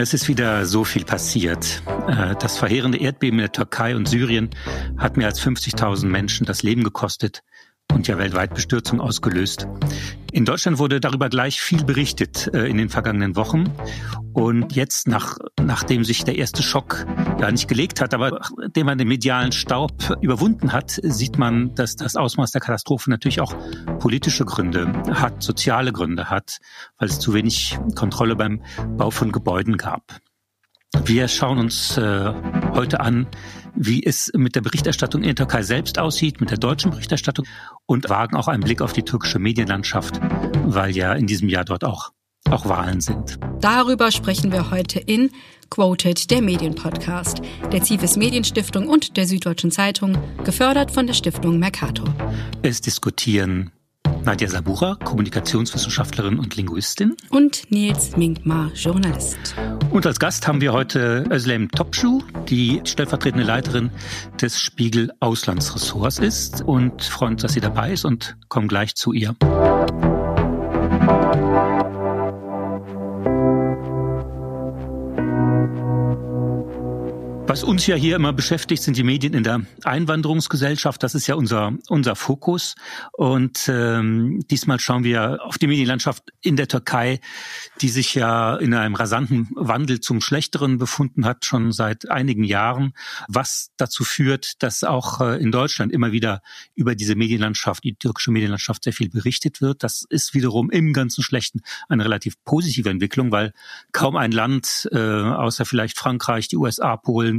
Es 0.00 0.14
ist 0.14 0.28
wieder 0.28 0.64
so 0.64 0.84
viel 0.84 1.04
passiert. 1.04 1.82
Äh, 2.06 2.36
das 2.38 2.56
verheerende 2.56 2.98
Erdbeben 2.98 3.40
in 3.40 3.42
der 3.42 3.52
Türkei 3.52 3.96
und 3.96 4.08
Syrien 4.08 4.50
hat 4.96 5.16
mehr 5.16 5.26
als 5.26 5.40
50.000 5.40 6.06
Menschen 6.06 6.46
das 6.46 6.62
Leben 6.62 6.84
gekostet 6.84 7.42
und 7.98 8.06
ja 8.06 8.16
weltweit 8.16 8.54
Bestürzung 8.54 9.00
ausgelöst. 9.00 9.66
In 10.30 10.44
Deutschland 10.44 10.78
wurde 10.78 11.00
darüber 11.00 11.28
gleich 11.28 11.60
viel 11.60 11.84
berichtet 11.84 12.48
äh, 12.54 12.66
in 12.66 12.76
den 12.76 12.90
vergangenen 12.90 13.34
Wochen. 13.34 13.64
Und 14.32 14.76
jetzt, 14.76 15.08
nach, 15.08 15.36
nachdem 15.60 16.04
sich 16.04 16.22
der 16.22 16.36
erste 16.36 16.62
Schock 16.62 17.04
ja 17.40 17.50
nicht 17.50 17.66
gelegt 17.66 18.00
hat, 18.00 18.14
aber 18.14 18.40
nachdem 18.56 18.86
man 18.86 18.98
den 18.98 19.08
medialen 19.08 19.50
Staub 19.50 20.16
überwunden 20.20 20.72
hat, 20.72 21.00
sieht 21.02 21.38
man, 21.38 21.74
dass 21.74 21.96
das 21.96 22.14
Ausmaß 22.14 22.52
der 22.52 22.60
Katastrophe 22.60 23.10
natürlich 23.10 23.40
auch 23.40 23.56
politische 23.98 24.44
Gründe 24.44 24.92
hat, 25.10 25.42
soziale 25.42 25.92
Gründe 25.92 26.30
hat, 26.30 26.58
weil 26.98 27.08
es 27.08 27.18
zu 27.18 27.34
wenig 27.34 27.78
Kontrolle 27.96 28.36
beim 28.36 28.62
Bau 28.96 29.10
von 29.10 29.32
Gebäuden 29.32 29.76
gab. 29.76 30.20
Wir 31.04 31.28
schauen 31.28 31.58
uns 31.58 31.98
äh, 31.98 32.32
heute 32.72 33.00
an, 33.00 33.26
wie 33.74 34.04
es 34.04 34.32
mit 34.34 34.56
der 34.56 34.62
Berichterstattung 34.62 35.22
in 35.22 35.28
der 35.28 35.36
Türkei 35.36 35.62
selbst 35.62 35.98
aussieht, 35.98 36.40
mit 36.40 36.50
der 36.50 36.58
deutschen 36.58 36.90
Berichterstattung 36.90 37.46
und 37.88 38.10
wagen 38.10 38.36
auch 38.36 38.48
einen 38.48 38.62
Blick 38.62 38.82
auf 38.82 38.92
die 38.92 39.02
türkische 39.02 39.38
Medienlandschaft, 39.38 40.20
weil 40.64 40.94
ja 40.94 41.14
in 41.14 41.26
diesem 41.26 41.48
Jahr 41.48 41.64
dort 41.64 41.84
auch, 41.84 42.12
auch 42.50 42.68
Wahlen 42.68 43.00
sind. 43.00 43.38
Darüber 43.60 44.12
sprechen 44.12 44.52
wir 44.52 44.70
heute 44.70 45.00
in 45.00 45.30
Quoted, 45.70 46.30
der 46.30 46.42
Medienpodcast, 46.42 47.40
der 47.72 47.82
Zivis 47.82 48.16
Medienstiftung 48.16 48.88
und 48.88 49.16
der 49.16 49.26
Süddeutschen 49.26 49.70
Zeitung, 49.70 50.16
gefördert 50.44 50.90
von 50.90 51.06
der 51.06 51.14
Stiftung 51.14 51.58
Mercator. 51.58 52.14
Es 52.62 52.80
diskutieren 52.80 53.72
Nadja 54.28 54.46
Sabura, 54.46 54.94
Kommunikationswissenschaftlerin 55.04 56.38
und 56.38 56.54
Linguistin. 56.54 57.16
Und 57.30 57.62
Nils 57.70 58.14
Minkmar, 58.18 58.70
Journalist. 58.74 59.54
Und 59.90 60.04
als 60.04 60.18
Gast 60.18 60.46
haben 60.46 60.60
wir 60.60 60.74
heute 60.74 61.24
Özlem 61.30 61.70
Topschuh, 61.70 62.20
die 62.46 62.82
stellvertretende 62.84 63.46
Leiterin 63.46 63.90
des 64.38 64.60
Spiegel 64.60 65.10
Auslandsressorts 65.20 66.18
ist 66.18 66.60
und 66.60 67.04
freuen 67.04 67.32
uns, 67.32 67.42
dass 67.42 67.54
sie 67.54 67.60
dabei 67.60 67.92
ist 67.92 68.04
und 68.04 68.36
kommen 68.50 68.68
gleich 68.68 68.94
zu 68.96 69.14
ihr. 69.14 69.34
Was 77.48 77.64
uns 77.64 77.86
ja 77.86 77.96
hier 77.96 78.14
immer 78.14 78.34
beschäftigt, 78.34 78.82
sind 78.82 78.98
die 78.98 79.02
Medien 79.02 79.32
in 79.32 79.42
der 79.42 79.62
Einwanderungsgesellschaft. 79.82 81.02
Das 81.02 81.14
ist 81.14 81.26
ja 81.28 81.34
unser, 81.34 81.72
unser 81.88 82.14
Fokus. 82.14 82.74
Und 83.12 83.70
ähm, 83.72 84.40
diesmal 84.50 84.78
schauen 84.80 85.02
wir 85.02 85.38
auf 85.42 85.56
die 85.56 85.66
Medienlandschaft 85.66 86.24
in 86.42 86.56
der 86.56 86.68
Türkei, 86.68 87.20
die 87.80 87.88
sich 87.88 88.14
ja 88.14 88.54
in 88.56 88.74
einem 88.74 88.94
rasanten 88.94 89.48
Wandel 89.54 90.00
zum 90.00 90.20
Schlechteren 90.20 90.76
befunden 90.76 91.24
hat, 91.24 91.46
schon 91.46 91.72
seit 91.72 92.10
einigen 92.10 92.44
Jahren, 92.44 92.92
was 93.28 93.70
dazu 93.78 94.04
führt, 94.04 94.62
dass 94.62 94.84
auch 94.84 95.22
äh, 95.22 95.40
in 95.40 95.50
Deutschland 95.50 95.90
immer 95.90 96.12
wieder 96.12 96.42
über 96.74 96.94
diese 96.94 97.14
Medienlandschaft, 97.14 97.82
die 97.82 97.94
türkische 97.94 98.30
Medienlandschaft 98.30 98.84
sehr 98.84 98.92
viel 98.92 99.08
berichtet 99.08 99.62
wird. 99.62 99.82
Das 99.82 100.04
ist 100.10 100.34
wiederum 100.34 100.68
im 100.68 100.92
ganzen 100.92 101.22
Schlechten 101.22 101.62
eine 101.88 102.04
relativ 102.04 102.34
positive 102.44 102.90
Entwicklung, 102.90 103.32
weil 103.32 103.54
kaum 103.92 104.16
ein 104.16 104.32
Land, 104.32 104.86
äh, 104.92 104.98
außer 104.98 105.64
vielleicht 105.64 105.96
Frankreich, 105.96 106.48
die 106.48 106.58
USA, 106.58 106.98
Polen, 106.98 107.37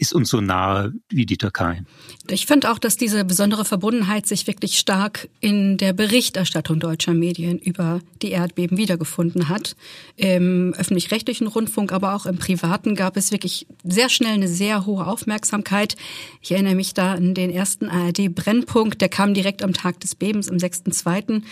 ist 0.00 0.14
uns 0.14 0.30
so 0.30 0.40
nahe 0.40 0.94
wie 1.10 1.26
die 1.26 1.36
Türkei. 1.36 1.82
Ich 2.30 2.46
finde 2.46 2.70
auch, 2.72 2.78
dass 2.78 2.96
diese 2.96 3.22
besondere 3.22 3.66
Verbundenheit 3.66 4.26
sich 4.26 4.46
wirklich 4.46 4.78
stark 4.78 5.28
in 5.40 5.76
der 5.76 5.92
Berichterstattung 5.92 6.80
deutscher 6.80 7.12
Medien 7.12 7.58
über 7.58 8.00
die 8.22 8.30
Erdbeben 8.30 8.78
wiedergefunden 8.78 9.50
hat. 9.50 9.76
Im 10.16 10.72
öffentlich-rechtlichen 10.72 11.46
Rundfunk, 11.46 11.92
aber 11.92 12.14
auch 12.14 12.24
im 12.24 12.38
privaten 12.38 12.94
gab 12.94 13.18
es 13.18 13.30
wirklich 13.30 13.66
sehr 13.84 14.08
schnell 14.08 14.32
eine 14.32 14.48
sehr 14.48 14.86
hohe 14.86 15.06
Aufmerksamkeit. 15.06 15.96
Ich 16.40 16.52
erinnere 16.52 16.76
mich 16.76 16.94
da 16.94 17.12
an 17.12 17.34
den 17.34 17.50
ersten 17.50 17.90
ARD-Brennpunkt, 17.90 19.02
der 19.02 19.10
kam 19.10 19.34
direkt 19.34 19.62
am 19.62 19.74
Tag 19.74 20.00
des 20.00 20.14
Bebens, 20.14 20.48
am 20.48 20.56
6.2. 20.56 21.42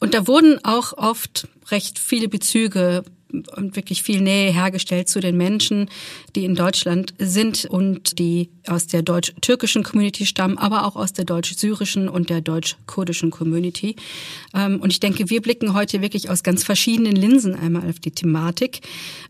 Und 0.00 0.14
da 0.14 0.26
wurden 0.26 0.58
auch 0.64 0.92
oft 0.94 1.46
recht 1.70 2.00
viele 2.00 2.28
Bezüge 2.28 3.04
und 3.32 3.76
wirklich 3.76 4.02
viel 4.02 4.20
Nähe 4.20 4.52
hergestellt 4.52 5.08
zu 5.08 5.20
den 5.20 5.36
Menschen, 5.36 5.88
die 6.36 6.44
in 6.44 6.54
Deutschland 6.54 7.14
sind 7.18 7.64
und 7.64 8.18
die 8.18 8.50
aus 8.66 8.86
der 8.86 9.02
deutsch-türkischen 9.02 9.82
Community 9.82 10.26
stammen, 10.26 10.58
aber 10.58 10.86
auch 10.86 10.96
aus 10.96 11.12
der 11.12 11.24
deutsch-syrischen 11.24 12.08
und 12.08 12.30
der 12.30 12.40
deutsch-kurdischen 12.40 13.30
Community. 13.30 13.96
Ähm, 14.54 14.80
und 14.80 14.92
ich 14.92 15.00
denke, 15.00 15.30
wir 15.30 15.42
blicken 15.42 15.74
heute 15.74 16.00
wirklich 16.00 16.30
aus 16.30 16.42
ganz 16.42 16.62
verschiedenen 16.62 17.16
Linsen 17.16 17.54
einmal 17.54 17.88
auf 17.88 17.98
die 17.98 18.10
Thematik. 18.10 18.80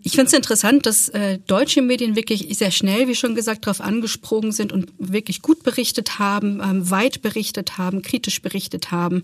Ich 0.02 0.12
finde 0.12 0.26
es 0.26 0.32
interessant, 0.32 0.84
dass 0.86 1.08
äh, 1.10 1.38
deutsche 1.46 1.80
Medien 1.80 2.16
wirklich 2.16 2.48
sehr 2.58 2.70
schnell, 2.70 3.08
wie 3.08 3.14
schon 3.14 3.34
gesagt, 3.34 3.66
darauf 3.66 3.80
angesprungen 3.80 4.52
sind 4.52 4.72
und 4.72 4.92
wirklich 4.98 5.40
gut 5.42 5.62
berichtet 5.62 6.19
haben, 6.19 6.60
ähm, 6.62 6.90
weit 6.90 7.22
berichtet 7.22 7.78
haben, 7.78 8.02
kritisch 8.02 8.42
berichtet 8.42 8.90
haben. 8.90 9.22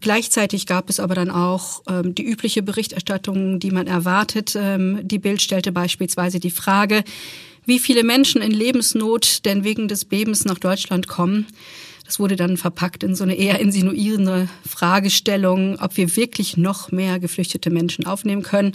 Gleichzeitig 0.00 0.66
gab 0.66 0.88
es 0.88 1.00
aber 1.00 1.14
dann 1.14 1.30
auch 1.30 1.82
ähm, 1.88 2.14
die 2.14 2.24
übliche 2.24 2.62
Berichterstattung, 2.62 3.58
die 3.58 3.70
man 3.70 3.86
erwartet 3.86 4.11
erwartet. 4.12 4.54
Ähm, 4.56 5.00
die 5.02 5.18
Bild 5.18 5.40
stellte 5.40 5.72
beispielsweise 5.72 6.38
die 6.38 6.50
Frage, 6.50 7.02
wie 7.64 7.78
viele 7.78 8.04
Menschen 8.04 8.42
in 8.42 8.50
Lebensnot 8.50 9.44
denn 9.44 9.64
wegen 9.64 9.88
des 9.88 10.04
Bebens 10.04 10.44
nach 10.44 10.58
Deutschland 10.58 11.08
kommen. 11.08 11.46
Das 12.04 12.18
wurde 12.18 12.36
dann 12.36 12.56
verpackt 12.56 13.04
in 13.04 13.14
so 13.14 13.24
eine 13.24 13.36
eher 13.36 13.60
insinuierende 13.60 14.48
Fragestellung, 14.68 15.78
ob 15.80 15.96
wir 15.96 16.14
wirklich 16.16 16.56
noch 16.56 16.92
mehr 16.92 17.20
geflüchtete 17.20 17.70
Menschen 17.70 18.04
aufnehmen 18.04 18.42
können. 18.42 18.72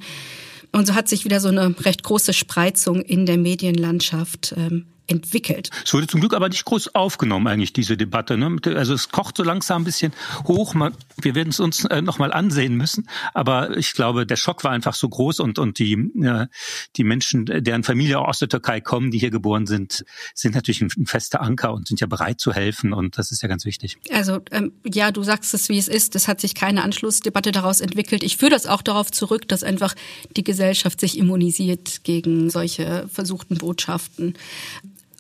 Und 0.72 0.88
so 0.88 0.96
hat 0.96 1.08
sich 1.08 1.24
wieder 1.24 1.40
so 1.40 1.50
eine 1.50 1.76
recht 1.82 2.04
große 2.04 2.34
Spreizung 2.34 3.02
in 3.02 3.26
der 3.26 3.38
Medienlandschaft 3.38 4.56
ähm, 4.58 4.86
entwickelt. 5.08 5.70
Es 5.86 5.94
wurde 5.94 6.08
zum 6.08 6.20
Glück 6.20 6.34
aber 6.34 6.50
nicht 6.50 6.66
groß 6.66 6.96
aufgenommen, 6.96 7.48
eigentlich, 7.48 7.74
diese 7.74 7.98
Debatte. 7.98 8.38
Ne? 8.38 8.58
Also 8.76 8.94
es 8.94 9.10
kocht 9.10 9.38
so 9.38 9.44
langsam 9.44 9.82
ein 9.82 9.86
bisschen 9.86 10.14
hoch. 10.46 10.76
Wir 11.22 11.36
werden 11.36 11.50
es 11.50 11.60
uns 11.60 11.86
äh, 11.86 12.02
nochmal 12.02 12.34
ansehen 12.34 12.76
müssen. 12.76 13.08
Aber 13.34 13.76
ich 13.78 13.94
glaube, 13.94 14.26
der 14.26 14.36
Schock 14.36 14.64
war 14.64 14.72
einfach 14.72 14.94
so 14.94 15.08
groß 15.10 15.40
und, 15.40 15.60
und 15.60 15.80
die, 15.80 15.94
äh, 15.94 16.48
die 16.96 17.04
Menschen, 17.04 17.46
deren 17.46 17.84
Familie 17.84 18.20
aus 18.20 18.40
der 18.40 18.50
Türkei 18.50 18.82
kommen, 18.82 19.12
die 19.12 19.20
hier 19.20 19.32
geboren 19.32 19.66
sind, 19.66 20.06
sind 20.34 20.56
natürlich 20.56 20.82
ein, 20.82 21.06
fester 21.06 21.42
Anker 21.42 21.74
und 21.74 21.88
sind 21.88 22.02
ja 22.02 22.08
bereit 22.08 22.40
zu 22.40 22.54
helfen. 22.54 22.94
Und 22.94 23.18
das 23.18 23.32
ist 23.32 23.42
ja 23.42 23.48
ganz 23.48 23.66
wichtig. 23.66 23.98
Also 24.12 24.40
ähm, 24.52 24.74
ja, 24.86 25.12
du 25.12 25.24
sagst 25.24 25.54
es, 25.54 25.70
wie 25.70 25.78
es 25.78 25.88
ist. 25.88 26.16
Es 26.16 26.28
hat 26.28 26.42
sich 26.42 26.54
keine 26.54 26.84
Anschlussdebatte 26.84 27.52
daraus 27.52 27.82
entwickelt. 27.82 28.24
Ich 28.24 28.38
führe 28.38 28.52
das 28.52 28.66
auch 28.66 28.82
darauf 28.82 29.12
zurück, 29.12 29.48
dass 29.48 29.64
einfach 29.64 29.96
die 30.36 30.44
Gesellschaft 30.44 31.00
sich 31.00 31.18
immunisiert 31.18 32.04
gegen 32.04 32.50
solche 32.50 33.08
versuchten 33.12 33.58
Botschaften. 33.58 34.34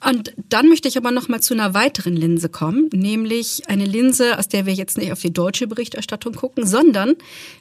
Und 0.05 0.33
dann 0.49 0.69
möchte 0.69 0.87
ich 0.87 0.95
aber 0.95 1.09
noch 1.11 1.27
mal 1.27 1.41
zu 1.41 1.55
einer 1.55 1.73
weiteren 1.73 2.15
Linse 2.15 2.49
kommen, 2.49 2.87
nämlich 2.93 3.67
eine 3.67 3.85
Linse, 3.85 4.37
aus 4.37 4.47
der 4.47 4.67
wir 4.67 4.73
jetzt 4.73 4.97
nicht 4.97 5.11
auf 5.11 5.21
die 5.21 5.33
deutsche 5.33 5.65
Berichterstattung 5.65 6.35
gucken, 6.35 6.67
sondern 6.67 7.15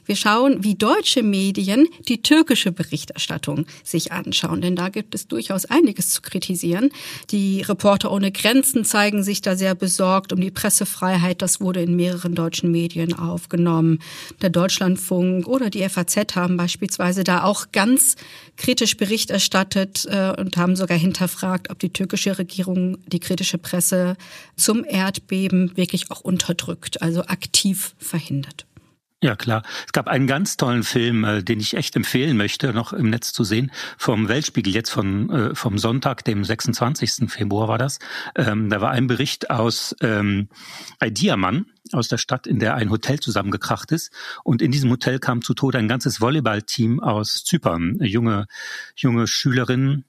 wir 0.04 0.16
schauen, 0.16 0.62
wie 0.62 0.74
deutsche 0.74 1.22
Medien 1.22 1.88
die 2.08 2.22
türkische 2.22 2.72
Berichterstattung 2.72 3.64
sich 3.82 4.12
anschauen, 4.12 4.60
denn 4.60 4.76
da 4.76 4.90
gibt 4.90 5.14
es 5.14 5.28
durchaus 5.28 5.64
einiges 5.64 6.10
zu 6.10 6.20
kritisieren. 6.20 6.90
Die 7.30 7.62
Reporter 7.62 8.12
ohne 8.12 8.30
Grenzen 8.30 8.84
zeigen 8.84 9.22
sich 9.22 9.40
da 9.40 9.56
sehr 9.56 9.74
besorgt 9.74 10.32
um 10.34 10.40
die 10.40 10.50
Pressefreiheit, 10.50 11.40
das 11.40 11.62
wurde 11.62 11.80
in 11.82 11.96
mehreren 11.96 12.34
deutschen 12.34 12.70
Medien 12.70 13.14
aufgenommen. 13.14 14.00
Der 14.42 14.50
Deutschlandfunk 14.50 15.48
oder 15.48 15.70
die 15.70 15.88
FAZ 15.88 16.36
haben 16.36 16.58
beispielsweise 16.58 17.24
da 17.24 17.44
auch 17.44 17.72
ganz 17.72 18.16
kritisch 18.56 18.96
Bericht 18.96 19.30
erstattet 19.30 20.06
äh, 20.10 20.32
und 20.38 20.56
haben 20.56 20.76
sogar 20.76 20.98
hinterfragt, 20.98 21.70
ob 21.70 21.78
die 21.78 21.90
türkische 21.90 22.35
Regierung 22.38 22.98
die 23.06 23.20
kritische 23.20 23.58
Presse 23.58 24.16
zum 24.56 24.84
Erdbeben 24.84 25.76
wirklich 25.76 26.10
auch 26.10 26.20
unterdrückt, 26.20 27.02
also 27.02 27.22
aktiv 27.22 27.94
verhindert. 27.98 28.66
Ja, 29.22 29.34
klar. 29.34 29.62
Es 29.86 29.92
gab 29.92 30.08
einen 30.08 30.26
ganz 30.26 30.58
tollen 30.58 30.82
Film, 30.82 31.24
äh, 31.24 31.42
den 31.42 31.58
ich 31.58 31.74
echt 31.74 31.96
empfehlen 31.96 32.36
möchte, 32.36 32.74
noch 32.74 32.92
im 32.92 33.08
Netz 33.08 33.32
zu 33.32 33.44
sehen, 33.44 33.72
vom 33.96 34.28
Weltspiegel 34.28 34.74
jetzt 34.74 34.90
von, 34.90 35.30
äh, 35.30 35.54
vom 35.54 35.78
Sonntag, 35.78 36.22
dem 36.24 36.44
26. 36.44 37.28
Februar 37.30 37.66
war 37.66 37.78
das. 37.78 37.98
Ähm, 38.34 38.68
da 38.68 38.82
war 38.82 38.90
ein 38.90 39.06
Bericht 39.06 39.48
aus 39.48 39.96
ähm, 40.02 40.48
Diamann, 41.02 41.64
aus 41.92 42.08
der 42.08 42.18
Stadt, 42.18 42.46
in 42.46 42.58
der 42.58 42.74
ein 42.74 42.90
Hotel 42.90 43.18
zusammengekracht 43.18 43.90
ist. 43.90 44.12
Und 44.44 44.60
in 44.60 44.70
diesem 44.70 44.90
Hotel 44.90 45.18
kam 45.18 45.40
zu 45.40 45.54
Tode 45.54 45.78
ein 45.78 45.88
ganzes 45.88 46.20
Volleyballteam 46.20 47.00
aus 47.00 47.42
Zypern, 47.42 47.98
junge, 48.02 48.46
junge 48.96 49.26
Schülerinnen, 49.26 50.04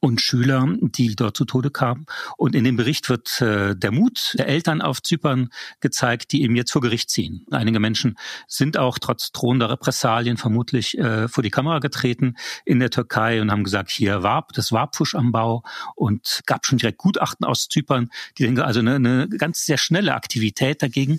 und 0.00 0.20
Schüler, 0.20 0.66
die 0.80 1.16
dort 1.16 1.36
zu 1.36 1.44
Tode 1.44 1.70
kamen. 1.70 2.06
Und 2.36 2.54
in 2.54 2.64
dem 2.64 2.76
Bericht 2.76 3.08
wird 3.08 3.40
äh, 3.40 3.74
der 3.74 3.92
Mut 3.92 4.34
der 4.38 4.48
Eltern 4.48 4.82
auf 4.82 5.02
Zypern 5.02 5.50
gezeigt, 5.80 6.32
die 6.32 6.42
eben 6.42 6.56
jetzt 6.56 6.72
vor 6.72 6.82
Gericht 6.82 7.10
ziehen. 7.10 7.46
Einige 7.50 7.80
Menschen 7.80 8.16
sind 8.46 8.76
auch 8.76 8.98
trotz 8.98 9.32
drohender 9.32 9.70
Repressalien 9.70 10.36
vermutlich 10.36 10.98
äh, 10.98 11.28
vor 11.28 11.42
die 11.42 11.50
Kamera 11.50 11.78
getreten 11.78 12.36
in 12.64 12.80
der 12.80 12.90
Türkei 12.90 13.40
und 13.40 13.50
haben 13.50 13.64
gesagt, 13.64 13.90
hier 13.90 14.22
war 14.22 14.42
das 14.54 14.72
war 14.72 14.88
Pfusch 14.88 15.14
am 15.14 15.32
Bau 15.32 15.62
und 15.94 16.42
gab 16.46 16.66
schon 16.66 16.78
direkt 16.78 16.98
Gutachten 16.98 17.46
aus 17.46 17.68
Zypern. 17.68 18.08
Die 18.38 18.44
denken 18.44 18.60
also 18.60 18.80
eine, 18.80 18.96
eine 18.96 19.28
ganz 19.28 19.64
sehr 19.64 19.78
schnelle 19.78 20.14
Aktivität 20.14 20.82
dagegen, 20.82 21.18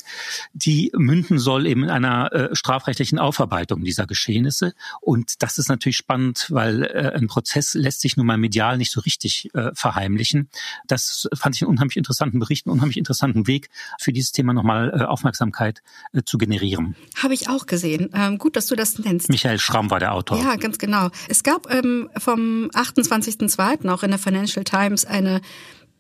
die 0.53 0.91
münden 0.95 1.39
soll 1.39 1.67
eben 1.67 1.83
in 1.83 1.89
einer 1.89 2.31
äh, 2.31 2.55
strafrechtlichen 2.55 3.19
Aufarbeitung 3.19 3.83
dieser 3.83 4.05
Geschehnisse. 4.05 4.73
Und 5.01 5.41
das 5.41 5.57
ist 5.57 5.69
natürlich 5.69 5.97
spannend, 5.97 6.47
weil 6.49 6.83
äh, 6.83 7.11
ein 7.15 7.27
Prozess 7.27 7.73
lässt 7.73 8.01
sich 8.01 8.17
nun 8.17 8.25
mal 8.25 8.37
medial 8.37 8.62
nicht 8.77 8.91
so 8.91 9.01
richtig 9.01 9.49
äh, 9.53 9.71
verheimlichen. 9.73 10.49
Das 10.87 11.27
fand 11.33 11.55
ich 11.55 11.61
einen 11.61 11.71
unheimlich 11.71 11.97
interessanten 11.97 12.39
Bericht, 12.39 12.65
einen 12.65 12.73
unheimlich 12.73 12.97
interessanten 12.97 13.47
Weg 13.47 13.69
für 13.99 14.13
dieses 14.13 14.31
Thema 14.31 14.53
nochmal 14.53 14.91
äh, 14.95 15.03
Aufmerksamkeit 15.03 15.81
äh, 16.13 16.21
zu 16.23 16.37
generieren. 16.37 16.95
Habe 17.21 17.33
ich 17.33 17.49
auch 17.49 17.65
gesehen. 17.65 18.09
Ähm, 18.13 18.37
gut, 18.37 18.55
dass 18.55 18.67
du 18.67 18.75
das 18.75 18.99
nennst. 18.99 19.29
Michael 19.29 19.59
Schramm 19.59 19.89
war 19.91 19.99
der 19.99 20.13
Autor. 20.13 20.39
Ja, 20.39 20.55
ganz 20.55 20.77
genau. 20.77 21.09
Es 21.27 21.43
gab 21.43 21.71
ähm, 21.71 22.09
vom 22.17 22.69
28.02. 22.73 23.89
auch 23.89 24.03
in 24.03 24.09
der 24.09 24.19
Financial 24.19 24.63
Times 24.63 25.05
eine 25.05 25.41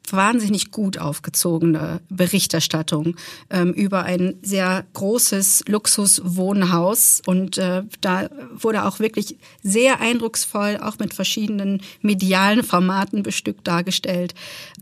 wahnsinnig 0.09 0.71
gut 0.71 0.97
aufgezogene 0.97 2.01
Berichterstattung 2.09 3.15
ähm, 3.49 3.73
über 3.73 4.03
ein 4.03 4.35
sehr 4.41 4.85
großes 4.93 5.63
Luxuswohnhaus. 5.67 7.21
Und 7.25 7.57
äh, 7.57 7.83
da 8.01 8.29
wurde 8.53 8.85
auch 8.85 8.99
wirklich 8.99 9.37
sehr 9.61 10.01
eindrucksvoll, 10.01 10.77
auch 10.81 10.99
mit 10.99 11.13
verschiedenen 11.13 11.81
medialen 12.01 12.63
Formaten 12.63 13.23
bestückt 13.23 13.67
dargestellt, 13.67 14.33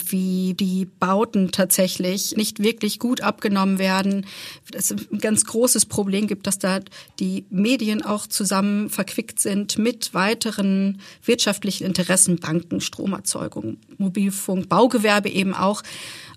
wie 0.04 0.56
die 0.56 0.86
Bauten 0.86 1.52
tatsächlich 1.52 2.36
nicht 2.36 2.62
wirklich 2.62 3.00
gut 3.00 3.22
abgenommen 3.22 3.78
werden. 3.80 4.26
Es 4.74 4.92
ein 4.92 5.20
ganz 5.20 5.46
großes 5.46 5.86
Problem 5.86 6.28
gibt, 6.28 6.48
dass 6.48 6.60
da 6.60 6.80
die 7.20 7.46
Medien 7.50 8.04
auch 8.04 8.28
zusammen 8.28 8.90
verquickt 8.90 9.40
sind 9.40 9.78
mit 9.78 10.14
weiteren 10.14 11.00
wirtschaftlichen 11.24 11.86
Interessen, 11.86 12.38
Banken, 12.38 12.82
Stromerzeugung, 12.82 13.78
Mobilfunk, 13.98 14.68
Baugewerbe 14.68 15.11
Gewerbe 15.12 15.30
eben 15.30 15.54
auch. 15.54 15.81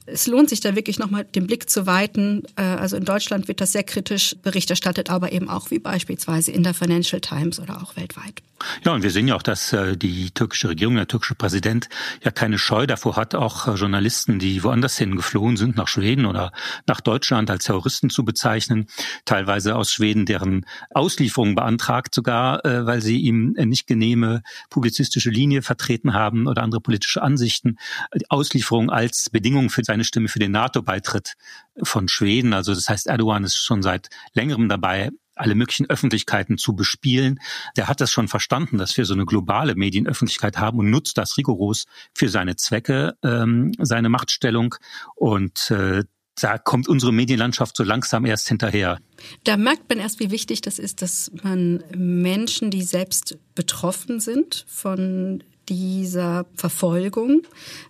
Es 0.07 0.27
lohnt 0.27 0.51
sich 0.51 0.61
da 0.61 0.77
wirklich 0.77 0.99
nochmal 0.99 1.25
den 1.25 1.47
Blick 1.47 1.71
zu 1.71 1.87
weiten. 1.87 2.43
Äh, 2.57 2.63
also 2.63 2.97
in 2.97 3.05
Deutschland 3.05 3.49
wird 3.49 3.61
das 3.61 3.73
sehr 3.73 3.85
kritisch 3.85 4.37
Bericht 4.43 4.69
erstattet, 4.71 5.09
aber 5.11 5.33
eben 5.33 5.49
auch 5.49 5.71
wie 5.71 5.79
beispielsweise 5.79 6.51
in 6.51 6.63
der 6.63 6.75
Financial 6.75 7.21
Times 7.21 7.59
oder 7.59 7.83
auch 7.83 7.97
weltweit. 7.97 8.43
Ja, 8.85 8.93
und 8.93 9.03
wir 9.03 9.11
sehen 9.11 9.29
ja 9.29 9.35
auch, 9.35 9.43
dass 9.43 9.73
äh, 9.73 9.97
die 9.97 10.31
türkische 10.31 10.69
Regierung, 10.69 10.97
der 10.97 11.09
türkische 11.09 11.35
Präsident 11.35 11.89
ja 12.23 12.31
keine 12.31 12.59
Scheu 12.59 12.87
davor 12.87 13.17
hat, 13.17 13.35
auch 13.35 13.67
äh, 13.67 13.75
Journalisten, 13.75 14.39
die 14.39 14.63
woanders 14.63 14.99
hin 14.99 15.17
geflohen 15.17 15.57
sind, 15.57 15.77
nach 15.77 15.89
Schweden 15.89 16.27
oder 16.27 16.53
nach 16.87 17.01
Deutschland 17.01 17.51
als 17.51 17.65
Terroristen 17.65 18.11
zu 18.11 18.25
bezeichnen, 18.25 18.87
teilweise 19.25 19.75
aus 19.75 19.93
Schweden, 19.93 20.27
deren 20.27 20.67
Auslieferung 20.91 21.55
beantragt 21.55 22.15
sogar, 22.15 22.61
weil 22.65 23.01
sie 23.01 23.19
ihm 23.19 23.53
nicht 23.53 23.87
genehme 23.87 24.43
publizistische 24.71 25.31
Linie 25.31 25.63
vertreten 25.63 26.15
haben 26.15 26.47
oder 26.47 26.63
andere 26.63 26.81
politische 26.81 27.23
Ansichten. 27.23 27.77
Auslieferung 28.29 28.91
als 28.91 29.31
Bedingung 29.31 29.71
für 29.71 29.83
seine 29.95 30.05
Stimme 30.05 30.29
für 30.29 30.41
den 30.41 30.51
NATO-Beitritt 30.51 31.35
von 31.81 32.09
Schweden. 32.09 32.53
Also 32.53 32.75
das 32.75 32.89
heißt, 32.89 33.07
Erdogan 33.07 33.45
ist 33.45 33.57
schon 33.57 33.81
seit 33.81 34.09
längerem 34.33 34.69
dabei, 34.69 35.11
alle 35.37 35.55
möglichen 35.55 35.89
Öffentlichkeiten 35.89 36.59
zu 36.59 36.75
bespielen. 36.75 37.39
Der 37.77 37.87
hat 37.87 38.01
das 38.01 38.11
schon 38.11 38.27
verstanden, 38.27 38.77
dass 38.77 38.97
wir 38.97 39.05
so 39.05 39.15
eine 39.15 39.25
globale 39.25 39.77
Medienöffentlichkeit 39.77 40.59
haben 40.59 40.81
und 40.81 40.91
nutzt 40.91 41.17
das 41.17 41.37
rigoros 41.37 41.85
für 42.13 42.29
seine 42.29 42.57
Zwecke, 42.57 43.17
ähm, 43.23 43.73
seine 43.79 44.09
Machtstellung. 44.09 44.75
Und 45.15 45.71
äh, 45.71 46.03
da 46.41 46.59
kommt 46.59 46.89
unsere 46.89 47.13
Medienlandschaft 47.13 47.77
so 47.77 47.85
langsam 47.85 48.27
erst 48.27 48.49
hinterher. 48.49 48.99
Da 49.45 49.57
merkt 49.57 49.89
man 49.89 50.01
erst, 50.01 50.19
wie 50.19 50.33
wichtig 50.33 50.61
das 50.61 50.81
ist, 50.81 51.03
dass 51.03 51.31
man 51.45 51.85
Menschen, 51.97 52.73
die 52.73 52.83
selbst 52.83 53.39
betroffen 53.55 54.19
sind 54.19 54.65
von 54.67 55.45
dieser 55.69 56.47
Verfolgung, 56.55 57.43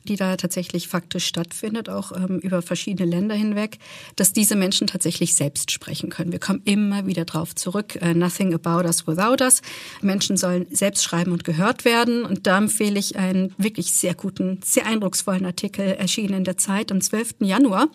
die 0.04 0.16
da 0.16 0.36
tatsächlich 0.36 0.88
faktisch 0.88 1.26
stattfindet, 1.26 1.88
auch 1.88 2.12
ähm, 2.12 2.38
über 2.38 2.62
verschiedene 2.62 3.08
Länder 3.08 3.34
hinweg, 3.34 3.78
dass 4.16 4.32
diese 4.32 4.56
Menschen 4.56 4.86
tatsächlich 4.86 5.34
selbst 5.34 5.70
sprechen 5.70 6.10
können. 6.10 6.32
Wir 6.32 6.38
kommen 6.38 6.62
immer 6.64 7.06
wieder 7.06 7.24
drauf 7.24 7.54
zurück. 7.54 7.98
Uh, 8.02 8.14
nothing 8.14 8.54
about 8.54 8.86
us 8.86 9.06
without 9.06 9.42
us. 9.42 9.62
Menschen 10.02 10.36
sollen 10.36 10.66
selbst 10.70 11.04
schreiben 11.04 11.32
und 11.32 11.44
gehört 11.44 11.84
werden. 11.84 12.24
Und 12.24 12.46
da 12.46 12.58
empfehle 12.58 12.98
ich 12.98 13.16
einen 13.16 13.54
wirklich 13.58 13.92
sehr 13.92 14.14
guten, 14.14 14.60
sehr 14.64 14.86
eindrucksvollen 14.86 15.46
Artikel, 15.46 15.86
erschienen 15.86 16.34
in 16.34 16.44
der 16.44 16.56
Zeit 16.56 16.92
am 16.92 17.00
12. 17.00 17.36
Januar 17.40 17.88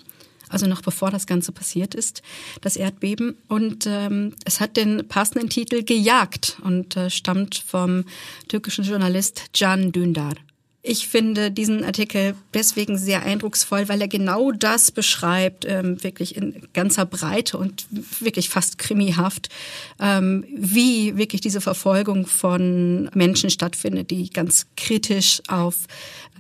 also 0.50 0.66
noch 0.66 0.81
bevor 0.81 1.12
das 1.12 1.28
Ganze 1.28 1.51
passiert 1.51 1.96
ist, 1.96 2.22
das 2.62 2.75
Erdbeben. 2.75 3.38
Und 3.48 3.86
ähm, 3.88 4.34
es 4.46 4.60
hat 4.60 4.78
den 4.78 5.07
passenden 5.07 5.50
Titel 5.50 5.84
Gejagt 5.84 6.57
und 6.63 6.98
äh, 6.98 7.10
stammt 7.10 7.56
vom 7.56 8.06
türkischen 8.48 8.84
Journalist 8.84 9.54
Can 9.54 9.92
Dündar. 9.92 10.36
Ich 10.81 11.09
finde 11.09 11.51
diesen 11.51 11.83
Artikel 11.83 12.35
deswegen 12.53 12.97
sehr 12.97 13.23
eindrucksvoll, 13.23 13.89
weil 13.89 13.99
er 13.99 14.07
genau 14.07 14.51
das 14.53 14.91
beschreibt, 14.91 15.65
ähm, 15.65 16.01
wirklich 16.03 16.37
in 16.37 16.69
ganzer 16.73 17.05
Breite 17.05 17.57
und 17.57 17.85
wirklich 18.21 18.49
fast 18.49 18.77
krimihaft, 18.77 19.49
ähm, 19.99 20.45
wie 20.55 21.17
wirklich 21.17 21.41
diese 21.41 21.59
Verfolgung 21.59 22.25
von 22.27 23.09
Menschen 23.13 23.49
stattfindet, 23.49 24.09
die 24.09 24.29
ganz 24.29 24.67
kritisch 24.77 25.41
auf 25.49 25.75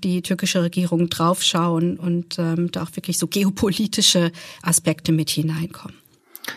die 0.05 0.21
türkische 0.21 0.63
Regierung 0.63 1.09
draufschauen 1.09 1.97
und 1.99 2.39
ähm, 2.39 2.71
da 2.71 2.83
auch 2.83 2.95
wirklich 2.95 3.17
so 3.17 3.27
geopolitische 3.27 4.31
Aspekte 4.61 5.11
mit 5.11 5.29
hineinkommen. 5.29 5.98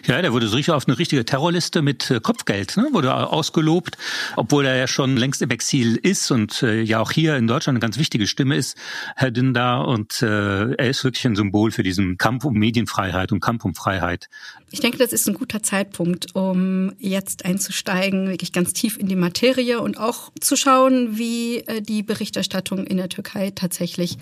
Ja, 0.06 0.20
der 0.20 0.32
wurde 0.32 0.48
so 0.48 0.56
richtig 0.56 0.74
auf 0.74 0.86
eine 0.86 0.98
richtige 0.98 1.24
Terrorliste 1.24 1.82
mit 1.82 2.10
äh, 2.10 2.20
Kopfgeld, 2.20 2.76
ne? 2.76 2.88
wurde 2.92 3.14
ausgelobt, 3.14 3.96
obwohl 4.36 4.66
er 4.66 4.76
ja 4.76 4.86
schon 4.86 5.16
längst 5.16 5.42
im 5.42 5.50
Exil 5.50 5.96
ist 5.96 6.30
und 6.30 6.62
äh, 6.62 6.82
ja 6.82 7.00
auch 7.00 7.10
hier 7.10 7.36
in 7.36 7.46
Deutschland 7.46 7.76
eine 7.76 7.80
ganz 7.80 7.98
wichtige 7.98 8.26
Stimme 8.26 8.56
ist, 8.56 8.76
Herr 9.16 9.30
Dündar. 9.30 9.86
Und 9.88 10.22
äh, 10.22 10.72
er 10.74 10.88
ist 10.90 11.04
wirklich 11.04 11.24
ein 11.26 11.36
Symbol 11.36 11.70
für 11.70 11.82
diesen 11.82 12.18
Kampf 12.18 12.44
um 12.44 12.54
Medienfreiheit 12.54 13.32
und 13.32 13.40
Kampf 13.40 13.64
um 13.64 13.74
Freiheit. 13.74 14.28
Ich 14.70 14.80
denke, 14.80 14.96
das 14.96 15.12
ist 15.12 15.28
ein 15.28 15.34
guter 15.34 15.62
Zeitpunkt, 15.62 16.34
um 16.34 16.94
jetzt 16.98 17.44
einzusteigen, 17.44 18.28
wirklich 18.28 18.52
ganz 18.52 18.72
tief 18.72 18.96
in 18.96 19.06
die 19.06 19.16
Materie 19.16 19.80
und 19.80 19.98
auch 19.98 20.30
zu 20.40 20.56
schauen, 20.56 21.18
wie 21.18 21.58
äh, 21.58 21.82
die 21.82 22.02
Berichterstattung 22.02 22.86
in 22.86 22.96
der 22.96 23.10
Türkei 23.10 23.52
tatsächlich 23.54 24.16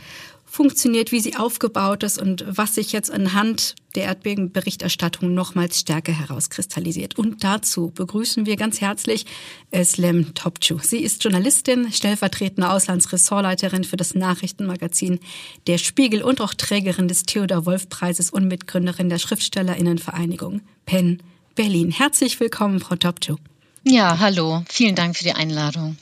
funktioniert, 0.50 1.12
wie 1.12 1.20
sie 1.20 1.36
aufgebaut 1.36 2.02
ist 2.02 2.20
und 2.20 2.44
was 2.46 2.74
sich 2.74 2.90
jetzt 2.92 3.10
anhand 3.10 3.76
der 3.94 4.04
Erdbebenberichterstattung 4.04 5.32
nochmals 5.32 5.78
stärker 5.78 6.12
herauskristallisiert. 6.12 7.16
Und 7.16 7.44
dazu 7.44 7.92
begrüßen 7.94 8.46
wir 8.46 8.56
ganz 8.56 8.80
herzlich 8.80 9.26
Eslem 9.70 10.34
Topçu. 10.34 10.82
Sie 10.82 10.98
ist 10.98 11.22
Journalistin, 11.22 11.92
stellvertretende 11.92 12.68
Auslandsressortleiterin 12.70 13.84
für 13.84 13.96
das 13.96 14.14
Nachrichtenmagazin 14.14 15.20
Der 15.68 15.78
Spiegel 15.78 16.22
und 16.22 16.40
auch 16.40 16.54
Trägerin 16.54 17.06
des 17.06 17.22
Theodor 17.22 17.64
Wolf 17.64 17.88
Preises 17.88 18.30
und 18.30 18.48
Mitgründerin 18.48 19.08
der 19.08 19.18
Schriftstellerinnenvereinigung 19.18 20.62
PEN 20.84 21.22
Berlin. 21.54 21.92
Herzlich 21.92 22.40
willkommen, 22.40 22.80
Frau 22.80 22.96
Topçu. 22.96 23.36
Ja, 23.84 24.18
hallo. 24.18 24.64
Vielen 24.68 24.96
Dank 24.96 25.16
für 25.16 25.24
die 25.24 25.32
Einladung. 25.32 25.96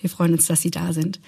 Wir 0.00 0.08
freuen 0.10 0.32
uns, 0.32 0.46
dass 0.46 0.62
Sie 0.62 0.70
da 0.70 0.92
sind. 0.92 1.20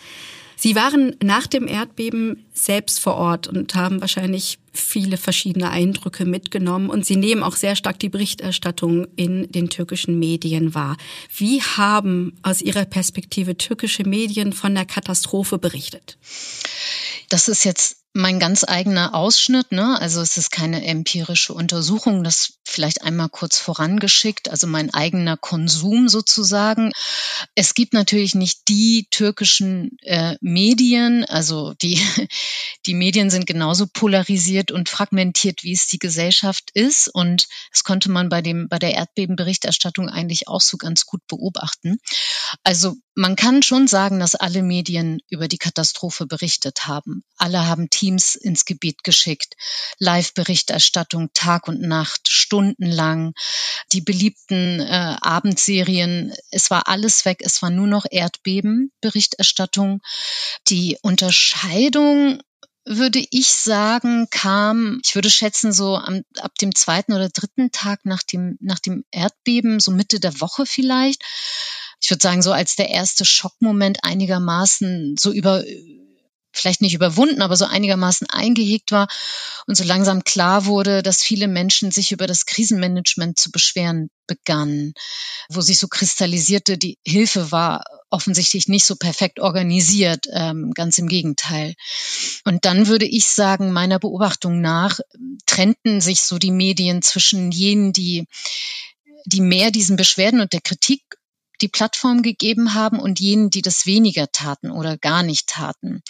Sie 0.65 0.75
waren 0.75 1.15
nach 1.23 1.47
dem 1.47 1.69
Erdbeben 1.69 2.47
selbst 2.55 2.99
vor 2.99 3.17
Ort 3.17 3.49
und 3.49 3.75
haben 3.75 4.01
wahrscheinlich 4.01 4.59
viele 4.73 5.19
verschiedene 5.19 5.69
Eindrücke 5.69 6.25
mitgenommen 6.25 6.89
und 6.89 7.05
Sie 7.05 7.17
nehmen 7.17 7.43
auch 7.43 7.55
sehr 7.55 7.77
stark 7.77 7.99
die 7.99 8.09
Berichterstattung 8.09 9.07
in 9.15 9.53
den 9.53 9.69
türkischen 9.69 10.19
Medien 10.19 10.75
wahr. 10.75 10.97
Wie 11.37 11.61
haben 11.61 12.39
aus 12.41 12.63
Ihrer 12.63 12.87
Perspektive 12.87 13.59
türkische 13.59 14.05
Medien 14.05 14.55
von 14.55 14.75
der 14.75 14.87
Katastrophe 14.87 15.59
berichtet? 15.59 16.17
Das 17.29 17.49
ist 17.49 17.65
jetzt 17.65 18.04
mein 18.17 18.39
ganz 18.39 18.63
eigener 18.63 19.13
Ausschnitt, 19.13 19.73
ne? 19.73 20.01
Also 20.01 20.21
es 20.21 20.37
ist 20.37 20.53
keine 20.53 20.87
empirische 20.87 21.53
Untersuchung, 21.53 22.23
das 22.23 22.55
vielleicht 22.65 23.03
einmal 23.03 23.29
kurz 23.29 23.59
vorangeschickt, 23.59 24.49
also 24.49 24.69
mein 24.69 24.95
eigener 24.95 25.37
Konsum 25.37 26.09
sozusagen. 26.09 26.93
Es 27.57 27.75
gibt 27.75 27.93
natürlich 27.93 28.37
nicht 28.37 28.69
die 28.69 29.09
türkischen 29.11 29.99
äh, 30.03 30.37
Medien, 30.41 31.25
also 31.25 31.75
die, 31.75 32.01
die 32.87 32.95
Medien 32.95 33.31
sind 33.31 33.47
genauso 33.47 33.89
polarisiert 33.93 34.71
und 34.71 34.89
fragmentiert, 34.89 35.65
wie 35.65 35.73
es 35.73 35.89
die 35.89 35.99
Gesellschaft 35.99 36.71
ist. 36.73 37.09
Und 37.09 37.49
das 37.73 37.83
konnte 37.83 38.13
man 38.13 38.29
bei 38.29 38.43
dem, 38.43 38.69
bei 38.69 38.79
der 38.79 38.95
Erdbebenberichterstattung 38.95 40.09
eigentlich 40.09 40.47
auch 40.47 40.61
so 40.61 40.77
ganz 40.77 41.05
gut 41.05 41.27
beobachten. 41.27 41.99
Also 42.63 42.95
man 43.15 43.37
kann 43.37 43.63
schon 43.63 43.87
sagen, 43.87 44.19
dass 44.19 44.35
alle 44.35 44.63
Medien 44.63 45.21
über 45.29 45.47
die 45.47 45.59
Katastrophe 45.59 46.27
berichtet 46.27 46.87
haben. 46.87 47.23
Alle 47.37 47.67
haben 47.67 47.89
Teams 47.89 48.35
ins 48.35 48.65
Gebiet 48.65 49.05
geschickt, 49.05 49.55
Live-Berichterstattung 49.99 51.31
Tag 51.33 51.69
und 51.69 51.81
Nacht, 51.81 52.29
stundenlang, 52.29 53.35
die 53.93 54.01
beliebten 54.01 54.81
äh, 54.81 55.17
Abendserien. 55.21 56.35
Es 56.51 56.71
war 56.71 56.89
alles 56.89 57.25
weg, 57.25 57.39
es 57.41 57.63
war 57.63 57.71
nur 57.71 57.87
noch 57.87 58.05
Erdbeben-Berichterstattung. 58.11 60.01
Die 60.69 60.99
Unterscheidung 61.03 62.41
würde 62.87 63.25
ich 63.31 63.49
sagen, 63.49 64.29
kam, 64.31 65.01
ich 65.05 65.15
würde 65.15 65.31
schätzen, 65.31 65.73
so 65.73 65.97
am, 65.97 66.23
ab 66.39 66.55
dem 66.61 66.75
zweiten 66.75 67.13
oder 67.13 67.29
dritten 67.29 67.71
Tag 67.71 68.05
nach 68.05 68.23
dem, 68.23 68.59
nach 68.61 68.79
dem 68.79 69.05
Erdbeben, 69.11 69.81
so 69.81 69.91
Mitte 69.91 70.21
der 70.21 70.41
Woche 70.41 70.67
vielleicht 70.67 71.23
ich 72.01 72.11
würde 72.11 72.23
sagen, 72.23 72.43
so 72.43 72.53
als 72.53 72.77
der 72.77 72.91
erste 72.91 73.25
Schockmoment 73.25 73.99
einigermaßen 74.03 75.17
so 75.19 75.33
über, 75.33 75.65
vielleicht 76.53 76.83
nicht 76.83 76.95
überwunden, 76.95 77.43
aber 77.43 77.57
so 77.57 77.65
einigermaßen 77.65 78.29
eingehegt 78.31 78.93
war 78.93 79.09
und 79.67 79.77
so 79.77 79.85
langsam 79.85 80.23
klar 80.23 80.67
wurde, 80.67 81.03
dass 81.03 81.23
viele 81.23 81.49
Menschen 81.49 81.91
sich 81.91 82.13
über 82.13 82.27
das 82.27 82.47
Krisenmanagement 82.47 83.39
zu 83.39 83.51
beschweren 83.51 84.09
begannen, 84.27 84.95
wo 85.49 85.61
sich 85.61 85.79
so 85.79 85.89
kristallisierte, 85.89 86.79
die 86.79 86.99
Hilfe 87.05 87.51
war 87.51 87.85
offensichtlich 88.11 88.69
nicht 88.69 88.85
so 88.85 88.95
perfekt 88.97 89.41
organisiert, 89.41 90.27
ähm, 90.33 90.73
ganz 90.75 90.99
im 90.99 91.09
Gegenteil. 91.09 91.75
Und 92.45 92.65
dann 92.65 92.87
würde 92.87 93.07
ich 93.07 93.27
sagen, 93.27 93.73
meiner 93.73 93.99
Beobachtung 93.99 94.61
nach 94.61 95.01
trennten 95.47 96.01
sich 96.01 96.23
so 96.23 96.39
die 96.39 96.53
Medien 96.53 97.03
zwischen 97.03 97.51
jenen, 97.51 97.93
die 97.93 98.27
die 99.27 99.41
mehr 99.41 99.71
diesen 99.71 99.97
Beschwerden 99.97 100.41
und 100.41 100.53
der 100.53 100.61
Kritik 100.61 101.03
die 101.61 101.69
Plattform 101.69 102.23
gegeben 102.23 102.75
haben 102.75 102.99
und 102.99 103.21
jenen, 103.21 103.51
die 103.51 103.63
das 103.63 103.87
weniger 103.87 104.31
taten 104.33 104.71
oder 104.71 104.97
gar 104.97 105.23
nicht 105.23 105.49
taten. 105.49 106.03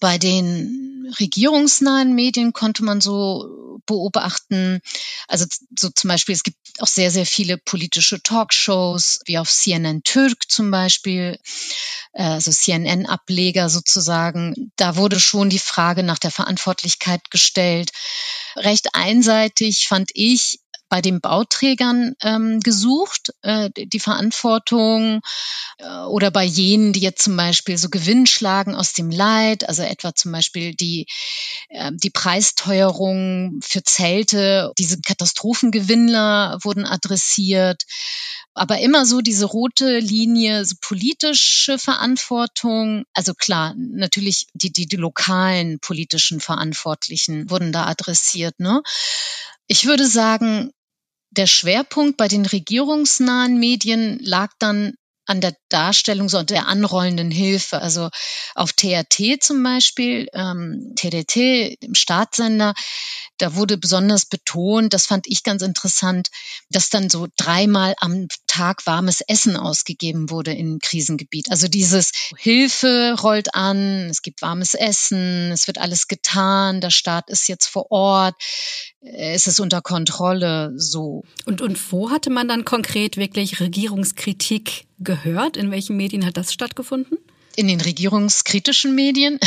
Bei 0.00 0.18
den 0.18 1.12
regierungsnahen 1.18 2.14
Medien 2.14 2.52
konnte 2.52 2.84
man 2.84 3.00
so 3.00 3.80
beobachten, 3.86 4.80
also 5.28 5.44
so 5.78 5.90
zum 5.90 6.08
Beispiel, 6.08 6.34
es 6.34 6.42
gibt 6.42 6.56
auch 6.78 6.86
sehr, 6.86 7.10
sehr 7.10 7.26
viele 7.26 7.58
politische 7.58 8.22
Talkshows, 8.22 9.20
wie 9.26 9.38
auf 9.38 9.50
CNN 9.50 10.02
Türk 10.02 10.50
zum 10.50 10.70
Beispiel, 10.70 11.38
also 12.12 12.50
CNN-Ableger 12.50 13.68
sozusagen. 13.68 14.72
Da 14.76 14.96
wurde 14.96 15.20
schon 15.20 15.50
die 15.50 15.58
Frage 15.58 16.02
nach 16.02 16.18
der 16.18 16.30
Verantwortlichkeit 16.30 17.30
gestellt. 17.30 17.90
Recht 18.56 18.94
einseitig 18.94 19.86
fand 19.88 20.10
ich 20.14 20.60
bei 20.94 21.00
den 21.00 21.20
Bauträgern 21.20 22.14
ähm, 22.22 22.60
gesucht, 22.60 23.34
äh, 23.42 23.68
die 23.74 23.98
Verantwortung 23.98 25.22
äh, 25.78 26.04
oder 26.04 26.30
bei 26.30 26.44
jenen, 26.44 26.92
die 26.92 27.00
jetzt 27.00 27.24
zum 27.24 27.36
Beispiel 27.36 27.76
so 27.78 27.88
Gewinn 27.88 28.28
schlagen 28.28 28.76
aus 28.76 28.92
dem 28.92 29.10
Leid, 29.10 29.68
also 29.68 29.82
etwa 29.82 30.14
zum 30.14 30.30
Beispiel 30.30 30.72
die, 30.72 31.08
äh, 31.68 31.90
die 31.92 32.10
Preisteuerung 32.10 33.58
für 33.60 33.82
Zelte, 33.82 34.70
diese 34.78 35.00
Katastrophengewinnler 35.00 36.60
wurden 36.62 36.86
adressiert. 36.86 37.82
Aber 38.54 38.78
immer 38.78 39.04
so 39.04 39.20
diese 39.20 39.46
rote 39.46 39.98
Linie, 39.98 40.64
so 40.64 40.76
politische 40.80 41.76
Verantwortung. 41.76 43.02
Also 43.14 43.34
klar, 43.34 43.74
natürlich 43.76 44.46
die, 44.54 44.70
die, 44.70 44.86
die 44.86 44.94
lokalen 44.94 45.80
politischen 45.80 46.38
Verantwortlichen 46.38 47.50
wurden 47.50 47.72
da 47.72 47.86
adressiert. 47.86 48.60
Ne? 48.60 48.80
Ich 49.66 49.86
würde 49.86 50.06
sagen, 50.06 50.72
der 51.36 51.46
Schwerpunkt 51.46 52.16
bei 52.16 52.28
den 52.28 52.46
regierungsnahen 52.46 53.58
Medien 53.58 54.18
lag 54.20 54.50
dann 54.58 54.94
an 55.26 55.40
der 55.40 55.56
Darstellung 55.68 56.28
so 56.28 56.42
der 56.42 56.68
anrollenden 56.68 57.30
Hilfe. 57.30 57.80
Also 57.80 58.10
auf 58.54 58.72
TRT 58.72 59.42
zum 59.42 59.62
Beispiel, 59.62 60.28
ähm, 60.34 60.92
TDT, 60.96 61.78
dem 61.82 61.94
Staatssender, 61.94 62.74
da 63.38 63.54
wurde 63.54 63.78
besonders 63.78 64.26
betont, 64.26 64.92
das 64.92 65.06
fand 65.06 65.26
ich 65.26 65.42
ganz 65.42 65.62
interessant, 65.62 66.28
dass 66.68 66.90
dann 66.90 67.10
so 67.10 67.26
dreimal 67.36 67.94
am 67.98 68.28
Tag 68.54 68.86
warmes 68.86 69.20
Essen 69.20 69.56
ausgegeben 69.56 70.30
wurde 70.30 70.52
im 70.52 70.78
Krisengebiet. 70.78 71.50
Also 71.50 71.66
dieses 71.66 72.12
Hilfe 72.38 73.16
rollt 73.20 73.52
an, 73.52 74.08
es 74.08 74.22
gibt 74.22 74.42
warmes 74.42 74.74
Essen, 74.74 75.50
es 75.50 75.66
wird 75.66 75.78
alles 75.78 76.06
getan, 76.06 76.80
der 76.80 76.90
Staat 76.90 77.30
ist 77.30 77.48
jetzt 77.48 77.66
vor 77.66 77.90
Ort, 77.90 78.36
es 79.00 79.48
ist 79.48 79.58
unter 79.58 79.82
Kontrolle 79.82 80.72
so. 80.76 81.24
Und, 81.46 81.62
und 81.62 81.92
wo 81.92 82.12
hatte 82.12 82.30
man 82.30 82.46
dann 82.46 82.64
konkret 82.64 83.16
wirklich 83.16 83.58
Regierungskritik 83.58 84.86
gehört? 85.00 85.56
In 85.56 85.72
welchen 85.72 85.96
Medien 85.96 86.24
hat 86.24 86.36
das 86.36 86.52
stattgefunden? 86.52 87.18
In 87.56 87.68
den 87.68 87.80
regierungskritischen 87.80 88.94
Medien. 88.94 89.38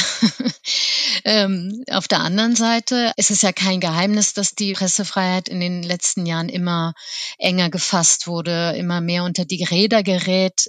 ähm, 1.26 1.84
auf 1.90 2.08
der 2.08 2.20
anderen 2.20 2.56
Seite 2.56 3.12
ist 3.18 3.32
es 3.32 3.42
ja 3.42 3.52
kein 3.52 3.80
Geheimnis, 3.80 4.34
dass 4.34 4.56
die 4.56 4.74
Pressefreiheit 4.74 5.50
in 5.50 5.60
den 5.60 5.84
letzten 5.84 6.26
Jahren 6.26 6.50
immer 6.50 6.94
enger 7.38 7.70
gefasst 7.70 8.28
wurde, 8.28 8.76
immer 8.78 9.02
mehr 9.02 9.24
unter 9.24 9.46
die 9.46 9.64
Räder 9.64 10.04
gerät. 10.04 10.68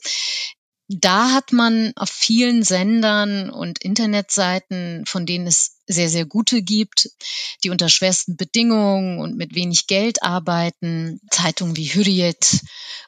Da 0.90 1.32
hat 1.32 1.52
man 1.52 1.92
auf 1.96 2.08
vielen 2.08 2.62
Sendern 2.62 3.50
und 3.50 3.84
Internetseiten, 3.84 5.04
von 5.06 5.26
denen 5.26 5.46
es 5.46 5.76
sehr, 5.86 6.08
sehr 6.08 6.24
gute 6.24 6.62
gibt, 6.62 7.10
die 7.62 7.68
unter 7.68 7.90
schwersten 7.90 8.36
Bedingungen 8.36 9.18
und 9.18 9.36
mit 9.36 9.54
wenig 9.54 9.86
Geld 9.86 10.22
arbeiten. 10.22 11.20
Zeitungen 11.30 11.76
wie 11.76 11.92
Hürriyet 11.92 12.60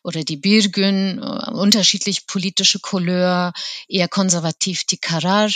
oder 0.02 0.24
die 0.24 0.36
Birgün, 0.36 1.20
äh, 1.22 1.50
unterschiedlich 1.52 2.26
politische 2.26 2.80
Couleur, 2.80 3.54
eher 3.88 4.08
konservativ 4.08 4.84
die 4.84 4.98
Karar. 4.98 5.50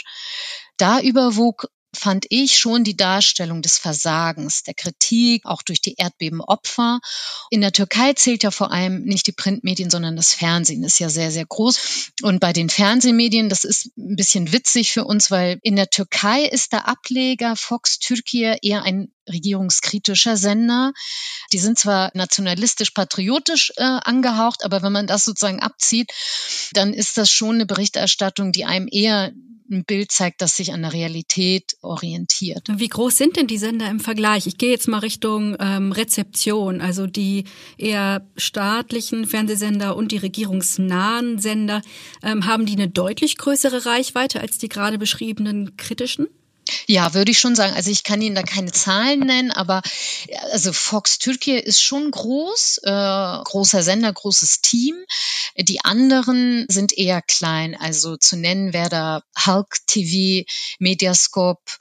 Da 0.78 1.00
überwog 1.00 1.68
fand 1.94 2.26
ich 2.28 2.58
schon 2.58 2.84
die 2.84 2.96
Darstellung 2.96 3.62
des 3.62 3.78
Versagens, 3.78 4.62
der 4.62 4.74
Kritik, 4.74 5.46
auch 5.46 5.62
durch 5.62 5.80
die 5.80 5.94
Erdbebenopfer. 5.96 7.00
In 7.50 7.60
der 7.60 7.72
Türkei 7.72 8.12
zählt 8.12 8.42
ja 8.42 8.50
vor 8.50 8.72
allem 8.72 9.04
nicht 9.04 9.26
die 9.26 9.32
Printmedien, 9.32 9.90
sondern 9.90 10.16
das 10.16 10.34
Fernsehen 10.34 10.84
ist 10.84 10.98
ja 10.98 11.08
sehr, 11.08 11.30
sehr 11.30 11.46
groß. 11.46 12.12
Und 12.22 12.40
bei 12.40 12.52
den 12.52 12.68
Fernsehmedien, 12.68 13.48
das 13.48 13.64
ist 13.64 13.96
ein 13.96 14.16
bisschen 14.16 14.52
witzig 14.52 14.92
für 14.92 15.04
uns, 15.04 15.30
weil 15.30 15.58
in 15.62 15.76
der 15.76 15.90
Türkei 15.90 16.44
ist 16.44 16.72
der 16.72 16.88
Ableger 16.88 17.56
Fox 17.56 17.98
Türkei 17.98 18.58
eher 18.62 18.82
ein 18.82 19.13
regierungskritischer 19.28 20.36
Sender. 20.36 20.92
Die 21.52 21.58
sind 21.58 21.78
zwar 21.78 22.10
nationalistisch-patriotisch 22.14 23.72
äh, 23.76 23.82
angehaucht, 23.82 24.64
aber 24.64 24.82
wenn 24.82 24.92
man 24.92 25.06
das 25.06 25.24
sozusagen 25.24 25.60
abzieht, 25.60 26.12
dann 26.72 26.92
ist 26.92 27.16
das 27.16 27.30
schon 27.30 27.56
eine 27.56 27.66
Berichterstattung, 27.66 28.52
die 28.52 28.64
einem 28.64 28.88
eher 28.90 29.32
ein 29.70 29.84
Bild 29.84 30.12
zeigt, 30.12 30.42
das 30.42 30.56
sich 30.56 30.72
an 30.72 30.82
der 30.82 30.92
Realität 30.92 31.76
orientiert. 31.80 32.68
Wie 32.70 32.88
groß 32.88 33.16
sind 33.16 33.36
denn 33.36 33.46
die 33.46 33.58
Sender 33.58 33.88
im 33.88 34.00
Vergleich? 34.00 34.46
Ich 34.46 34.58
gehe 34.58 34.70
jetzt 34.70 34.88
mal 34.88 34.98
Richtung 34.98 35.56
ähm, 35.58 35.92
Rezeption, 35.92 36.80
also 36.80 37.06
die 37.06 37.44
eher 37.78 38.28
staatlichen 38.36 39.26
Fernsehsender 39.26 39.96
und 39.96 40.12
die 40.12 40.18
regierungsnahen 40.18 41.38
Sender. 41.38 41.82
Ähm, 42.22 42.46
haben 42.46 42.66
die 42.66 42.74
eine 42.74 42.88
deutlich 42.88 43.38
größere 43.38 43.86
Reichweite 43.86 44.40
als 44.40 44.58
die 44.58 44.68
gerade 44.68 44.98
beschriebenen 44.98 45.76
kritischen? 45.76 46.28
Ja, 46.86 47.14
würde 47.14 47.30
ich 47.30 47.38
schon 47.38 47.56
sagen. 47.56 47.74
Also 47.74 47.90
ich 47.90 48.04
kann 48.04 48.22
Ihnen 48.22 48.34
da 48.34 48.42
keine 48.42 48.72
Zahlen 48.72 49.20
nennen, 49.20 49.50
aber 49.50 49.82
also 50.52 50.72
Fox 50.72 51.18
Türkei 51.18 51.58
ist 51.58 51.82
schon 51.82 52.10
groß, 52.10 52.80
äh, 52.84 53.38
großer 53.44 53.82
Sender, 53.82 54.12
großes 54.12 54.60
Team. 54.60 54.96
Die 55.56 55.84
anderen 55.84 56.66
sind 56.68 56.96
eher 56.96 57.22
klein. 57.22 57.76
Also 57.78 58.16
zu 58.16 58.36
nennen 58.36 58.72
wäre 58.72 58.88
da 58.88 59.22
Hulk 59.46 59.76
TV, 59.86 60.46
Mediascope. 60.78 61.72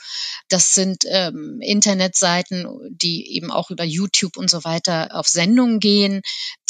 Das 0.50 0.74
sind 0.74 1.04
ähm, 1.08 1.60
Internetseiten, 1.62 2.68
die 2.90 3.36
eben 3.36 3.52
auch 3.52 3.72
über 3.72 3.84
YouTube 3.84 4.38
und 4.38 4.50
so 4.50 4.64
weiter 4.64 5.10
auf 5.14 5.28
Sendungen 5.28 5.80
gehen. 5.80 6.22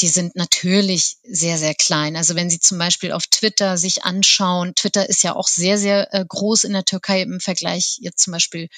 Die 0.04 0.10
sind 0.10 0.36
natürlich 0.36 1.16
sehr, 1.22 1.56
sehr 1.56 1.74
klein. 1.74 2.14
Also 2.14 2.34
wenn 2.34 2.50
Sie 2.50 2.60
zum 2.60 2.76
Beispiel 2.76 3.10
auf 3.10 3.26
Twitter 3.26 3.78
sich 3.78 4.04
anschauen, 4.04 4.74
Twitter 4.74 5.08
ist 5.08 5.22
ja 5.22 5.34
auch 5.34 5.48
sehr, 5.48 5.78
sehr 5.78 6.12
äh, 6.12 6.22
groß 6.28 6.64
in 6.64 6.74
der 6.74 6.84
Türkei 6.84 7.22
im 7.22 7.40
Vergleich 7.40 7.96
jetzt 8.02 8.20
zum 8.22 8.34
Beispiel 8.34 8.68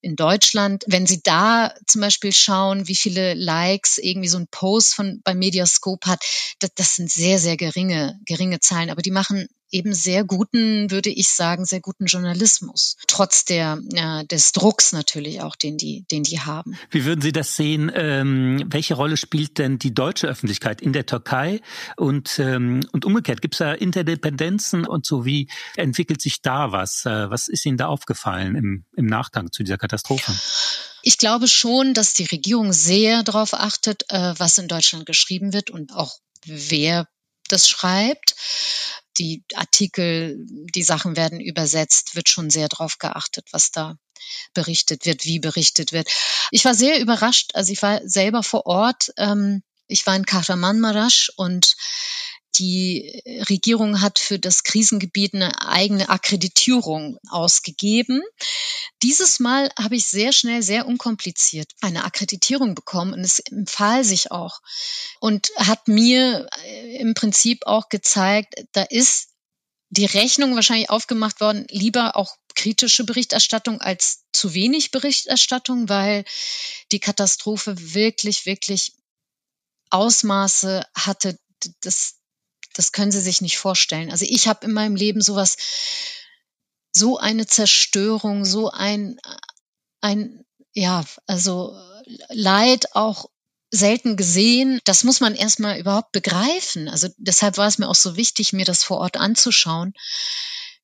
in 0.00 0.14
Deutschland. 0.14 0.84
Wenn 0.86 1.08
Sie 1.08 1.24
da 1.24 1.74
zum 1.88 2.02
Beispiel 2.02 2.32
schauen, 2.32 2.86
wie 2.86 2.94
viele 2.94 3.34
Likes 3.34 3.98
irgendwie 3.98 4.28
so 4.28 4.38
ein 4.38 4.46
Post 4.46 4.94
von 4.94 5.20
bei 5.24 5.34
Mediascope 5.34 6.08
hat, 6.08 6.24
das, 6.60 6.70
das 6.76 6.94
sind 6.94 7.10
sehr, 7.10 7.40
sehr 7.40 7.56
geringe, 7.56 8.20
geringe 8.24 8.60
Zahlen. 8.60 8.90
Aber 8.90 9.02
die 9.02 9.10
machen 9.10 9.48
eben 9.70 9.92
sehr 9.94 10.24
guten, 10.24 10.90
würde 10.90 11.10
ich 11.10 11.28
sagen, 11.28 11.64
sehr 11.64 11.80
guten 11.80 12.06
Journalismus. 12.06 12.96
Trotz 13.06 13.44
der, 13.44 13.78
äh, 13.94 14.24
des 14.26 14.52
Drucks 14.52 14.92
natürlich 14.92 15.42
auch, 15.42 15.56
den 15.56 15.76
die, 15.76 16.04
den 16.10 16.22
die 16.22 16.40
haben. 16.40 16.76
Wie 16.90 17.04
würden 17.04 17.20
Sie 17.20 17.32
das 17.32 17.56
sehen? 17.56 17.90
Ähm, 17.94 18.64
welche 18.66 18.94
Rolle 18.94 19.16
spielt 19.16 19.58
denn 19.58 19.78
die 19.78 19.94
deutsche 19.94 20.26
Öffentlichkeit 20.26 20.80
in 20.80 20.92
der 20.92 21.06
Türkei? 21.06 21.60
Und, 21.96 22.38
ähm, 22.38 22.80
und 22.92 23.04
umgekehrt, 23.04 23.42
gibt 23.42 23.54
es 23.54 23.58
da 23.58 23.72
Interdependenzen 23.72 24.86
und 24.86 25.06
so? 25.06 25.24
Wie 25.24 25.48
entwickelt 25.76 26.20
sich 26.20 26.42
da 26.42 26.72
was? 26.72 27.06
Äh, 27.06 27.30
was 27.30 27.48
ist 27.48 27.64
Ihnen 27.66 27.76
da 27.76 27.86
aufgefallen 27.86 28.56
im, 28.56 28.84
im 28.96 29.06
Nachgang 29.06 29.52
zu 29.52 29.62
dieser 29.62 29.78
Katastrophe? 29.78 30.32
Ich 31.02 31.18
glaube 31.18 31.48
schon, 31.48 31.94
dass 31.94 32.14
die 32.14 32.26
Regierung 32.26 32.72
sehr 32.72 33.22
darauf 33.22 33.54
achtet, 33.54 34.04
äh, 34.10 34.34
was 34.36 34.58
in 34.58 34.68
Deutschland 34.68 35.06
geschrieben 35.06 35.52
wird 35.52 35.70
und 35.70 35.92
auch 35.94 36.18
wer 36.44 37.08
das 37.52 37.68
schreibt. 37.68 38.34
die 39.18 39.42
Artikel, 39.54 40.36
die 40.74 40.82
Sachen 40.82 41.16
werden 41.16 41.40
übersetzt, 41.40 42.14
wird 42.16 42.28
schon 42.28 42.48
sehr 42.48 42.68
drauf 42.68 42.98
geachtet, 42.98 43.48
was 43.52 43.70
da 43.70 43.96
berichtet 44.54 45.04
wird, 45.04 45.24
wie 45.24 45.40
berichtet 45.40 45.92
wird. 45.92 46.08
Ich 46.50 46.64
war 46.64 46.74
sehr 46.74 47.00
überrascht, 47.00 47.50
also 47.54 47.72
ich 47.72 47.82
war 47.82 48.00
selber 48.04 48.42
vor 48.42 48.66
Ort. 48.66 49.12
Ähm, 49.16 49.62
ich 49.88 50.06
war 50.06 50.16
in 50.16 50.24
Kahramanmaraş 50.24 51.32
und 51.36 51.76
die 52.58 53.22
Regierung 53.48 54.00
hat 54.00 54.18
für 54.18 54.38
das 54.38 54.64
Krisengebiet 54.64 55.34
eine 55.34 55.62
eigene 55.62 56.08
Akkreditierung 56.08 57.18
ausgegeben. 57.28 58.22
Dieses 59.02 59.40
Mal 59.40 59.70
habe 59.78 59.96
ich 59.96 60.06
sehr 60.06 60.32
schnell, 60.32 60.62
sehr 60.62 60.86
unkompliziert 60.86 61.72
eine 61.80 62.04
Akkreditierung 62.04 62.74
bekommen 62.74 63.14
und 63.14 63.20
es 63.20 63.38
empfahl 63.38 64.04
sich 64.04 64.30
auch 64.30 64.60
und 65.20 65.50
hat 65.56 65.88
mir 65.88 66.48
äh, 66.64 66.96
im 66.98 67.14
Prinzip 67.14 67.66
auch 67.66 67.88
gezeigt, 67.88 68.54
da 68.72 68.82
ist 68.82 69.28
die 69.90 70.06
Rechnung 70.06 70.54
wahrscheinlich 70.54 70.90
aufgemacht 70.90 71.40
worden, 71.40 71.66
lieber 71.70 72.16
auch 72.16 72.36
kritische 72.54 73.04
Berichterstattung 73.04 73.80
als 73.80 74.24
zu 74.32 74.54
wenig 74.54 74.90
Berichterstattung, 74.90 75.88
weil 75.88 76.24
die 76.92 77.00
Katastrophe 77.00 77.74
wirklich, 77.94 78.46
wirklich 78.46 78.92
Ausmaße 79.90 80.86
hatte, 80.94 81.38
das, 81.80 82.19
das 82.74 82.92
können 82.92 83.12
Sie 83.12 83.20
sich 83.20 83.40
nicht 83.40 83.58
vorstellen. 83.58 84.10
Also 84.10 84.24
ich 84.28 84.48
habe 84.48 84.66
in 84.66 84.72
meinem 84.72 84.96
Leben 84.96 85.20
sowas, 85.20 85.56
so 86.92 87.18
eine 87.18 87.46
Zerstörung, 87.46 88.44
so 88.44 88.70
ein, 88.70 89.18
ein, 90.00 90.44
ja, 90.72 91.04
also 91.26 91.76
Leid 92.28 92.94
auch 92.94 93.26
selten 93.70 94.16
gesehen. 94.16 94.80
Das 94.84 95.04
muss 95.04 95.20
man 95.20 95.34
erstmal 95.34 95.78
überhaupt 95.78 96.12
begreifen. 96.12 96.88
Also 96.88 97.08
deshalb 97.16 97.56
war 97.56 97.68
es 97.68 97.78
mir 97.78 97.88
auch 97.88 97.94
so 97.94 98.16
wichtig, 98.16 98.52
mir 98.52 98.64
das 98.64 98.82
vor 98.82 98.98
Ort 98.98 99.16
anzuschauen. 99.16 99.94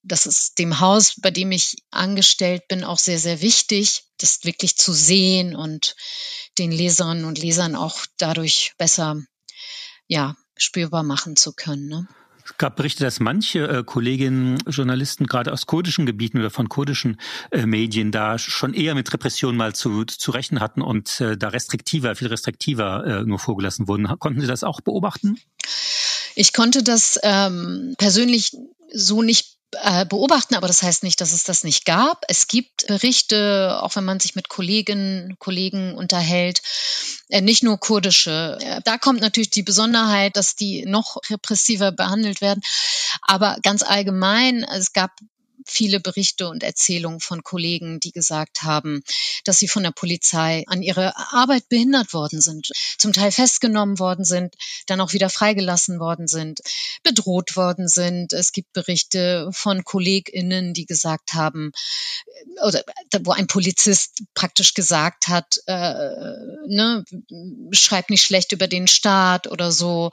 Das 0.02 0.26
ist 0.26 0.58
dem 0.58 0.78
Haus, 0.78 1.14
bei 1.20 1.32
dem 1.32 1.50
ich 1.50 1.76
angestellt 1.90 2.68
bin, 2.68 2.84
auch 2.84 2.98
sehr, 2.98 3.18
sehr 3.18 3.40
wichtig, 3.40 4.04
das 4.18 4.44
wirklich 4.44 4.76
zu 4.76 4.92
sehen 4.92 5.56
und 5.56 5.96
den 6.58 6.70
Leserinnen 6.70 7.24
und 7.24 7.38
Lesern 7.38 7.74
auch 7.74 8.06
dadurch 8.16 8.74
besser, 8.78 9.16
ja, 10.06 10.36
spürbar 10.56 11.02
machen 11.02 11.36
zu 11.36 11.52
können. 11.52 11.88
Ne? 11.88 12.08
Es 12.44 12.56
gab 12.58 12.76
Berichte, 12.76 13.02
dass 13.02 13.18
manche 13.18 13.66
äh, 13.66 13.82
Kolleginnen, 13.84 14.58
Journalisten 14.68 15.26
gerade 15.26 15.52
aus 15.52 15.66
kurdischen 15.66 16.06
Gebieten 16.06 16.38
oder 16.38 16.50
von 16.50 16.68
kurdischen 16.68 17.20
äh, 17.50 17.66
Medien 17.66 18.12
da 18.12 18.38
schon 18.38 18.72
eher 18.72 18.94
mit 18.94 19.12
Repression 19.12 19.56
mal 19.56 19.74
zu, 19.74 20.04
zu 20.04 20.30
rechnen 20.30 20.60
hatten 20.60 20.80
und 20.80 21.20
äh, 21.20 21.36
da 21.36 21.48
restriktiver, 21.48 22.14
viel 22.14 22.28
restriktiver 22.28 23.04
äh, 23.04 23.22
nur 23.24 23.40
vorgelassen 23.40 23.88
wurden. 23.88 24.06
Konnten 24.18 24.40
Sie 24.40 24.46
das 24.46 24.62
auch 24.62 24.80
beobachten? 24.80 25.40
Ich 26.36 26.52
konnte 26.52 26.84
das 26.84 27.18
ähm, 27.22 27.94
persönlich 27.98 28.56
so 28.92 29.22
nicht 29.22 29.55
beobachten, 30.08 30.54
aber 30.54 30.68
das 30.68 30.82
heißt 30.82 31.02
nicht, 31.02 31.20
dass 31.20 31.32
es 31.32 31.44
das 31.44 31.64
nicht 31.64 31.84
gab. 31.84 32.24
Es 32.28 32.46
gibt 32.46 32.86
Berichte, 32.86 33.78
auch 33.82 33.96
wenn 33.96 34.04
man 34.04 34.20
sich 34.20 34.34
mit 34.34 34.48
Kolleginnen, 34.48 35.36
Kollegen 35.38 35.94
unterhält, 35.94 36.62
äh, 37.28 37.40
nicht 37.40 37.62
nur 37.62 37.78
kurdische. 37.78 38.58
Äh, 38.60 38.80
da 38.84 38.96
kommt 38.98 39.20
natürlich 39.20 39.50
die 39.50 39.62
Besonderheit, 39.62 40.36
dass 40.36 40.56
die 40.56 40.86
noch 40.86 41.16
repressiver 41.28 41.92
behandelt 41.92 42.40
werden. 42.40 42.62
Aber 43.22 43.56
ganz 43.62 43.82
allgemein, 43.82 44.64
es 44.64 44.92
gab 44.92 45.10
viele 45.66 46.00
Berichte 46.00 46.48
und 46.48 46.62
Erzählungen 46.62 47.20
von 47.20 47.42
Kollegen, 47.42 48.00
die 48.00 48.12
gesagt 48.12 48.62
haben, 48.62 49.02
dass 49.44 49.58
sie 49.58 49.68
von 49.68 49.82
der 49.82 49.90
Polizei 49.90 50.64
an 50.66 50.82
ihre 50.82 51.16
Arbeit 51.16 51.68
behindert 51.68 52.12
worden 52.12 52.40
sind, 52.40 52.70
zum 52.98 53.12
Teil 53.12 53.32
festgenommen 53.32 53.98
worden 53.98 54.24
sind, 54.24 54.54
dann 54.86 55.00
auch 55.00 55.12
wieder 55.12 55.28
freigelassen 55.28 55.98
worden 55.98 56.28
sind, 56.28 56.60
bedroht 57.02 57.56
worden 57.56 57.88
sind. 57.88 58.32
Es 58.32 58.52
gibt 58.52 58.72
Berichte 58.72 59.50
von 59.52 59.84
KollegInnen, 59.84 60.72
die 60.72 60.86
gesagt 60.86 61.34
haben, 61.34 61.72
oder 62.64 62.82
wo 63.22 63.32
ein 63.32 63.46
Polizist 63.46 64.22
praktisch 64.34 64.74
gesagt 64.74 65.28
hat, 65.28 65.58
äh, 65.66 66.32
ne, 66.66 67.04
schreibt 67.72 68.10
nicht 68.10 68.22
schlecht 68.22 68.52
über 68.52 68.66
den 68.68 68.86
Staat 68.86 69.46
oder 69.46 69.72
so, 69.72 70.10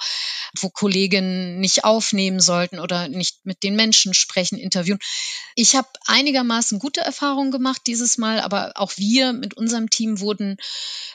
wo 0.59 0.69
Kolleginnen 0.69 1.59
nicht 1.59 1.83
aufnehmen 1.83 2.39
sollten 2.39 2.79
oder 2.79 3.07
nicht 3.07 3.45
mit 3.45 3.63
den 3.63 3.75
Menschen 3.75 4.13
sprechen, 4.13 4.57
interviewen. 4.57 4.99
Ich 5.55 5.75
habe 5.75 5.87
einigermaßen 6.05 6.79
gute 6.79 7.01
Erfahrungen 7.01 7.51
gemacht 7.51 7.81
dieses 7.87 8.17
Mal, 8.17 8.39
aber 8.39 8.73
auch 8.75 8.93
wir 8.97 9.33
mit 9.33 9.55
unserem 9.55 9.89
Team 9.89 10.19
wurden, 10.19 10.57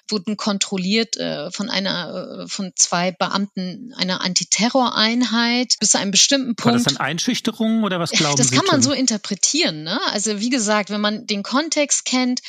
wurden 0.08 0.36
kontrolliert 0.36 1.16
äh, 1.16 1.50
von 1.50 1.68
einer, 1.68 2.42
äh, 2.44 2.48
von 2.48 2.72
zwei 2.76 3.10
Beamten 3.10 3.92
einer 3.96 4.20
Antiterroreinheit 4.20 5.76
bis 5.80 5.90
zu 5.90 5.98
einem 5.98 6.10
bestimmten 6.10 6.54
Punkt. 6.56 6.66
War 6.66 6.72
das 6.72 6.84
dann 6.84 6.96
Einschüchterung 6.96 7.82
oder 7.82 8.00
was 8.00 8.10
glauben 8.10 8.36
das 8.36 8.48
Sie? 8.48 8.56
Das 8.56 8.64
kann 8.64 8.72
man 8.72 8.82
so 8.82 8.92
interpretieren. 8.92 9.82
Ne? 9.82 9.98
Also 10.12 10.40
wie 10.40 10.50
gesagt, 10.50 10.90
wenn 10.90 11.00
man 11.00 11.07
den 11.10 11.42
Kontext 11.42 12.04
kennt, 12.04 12.40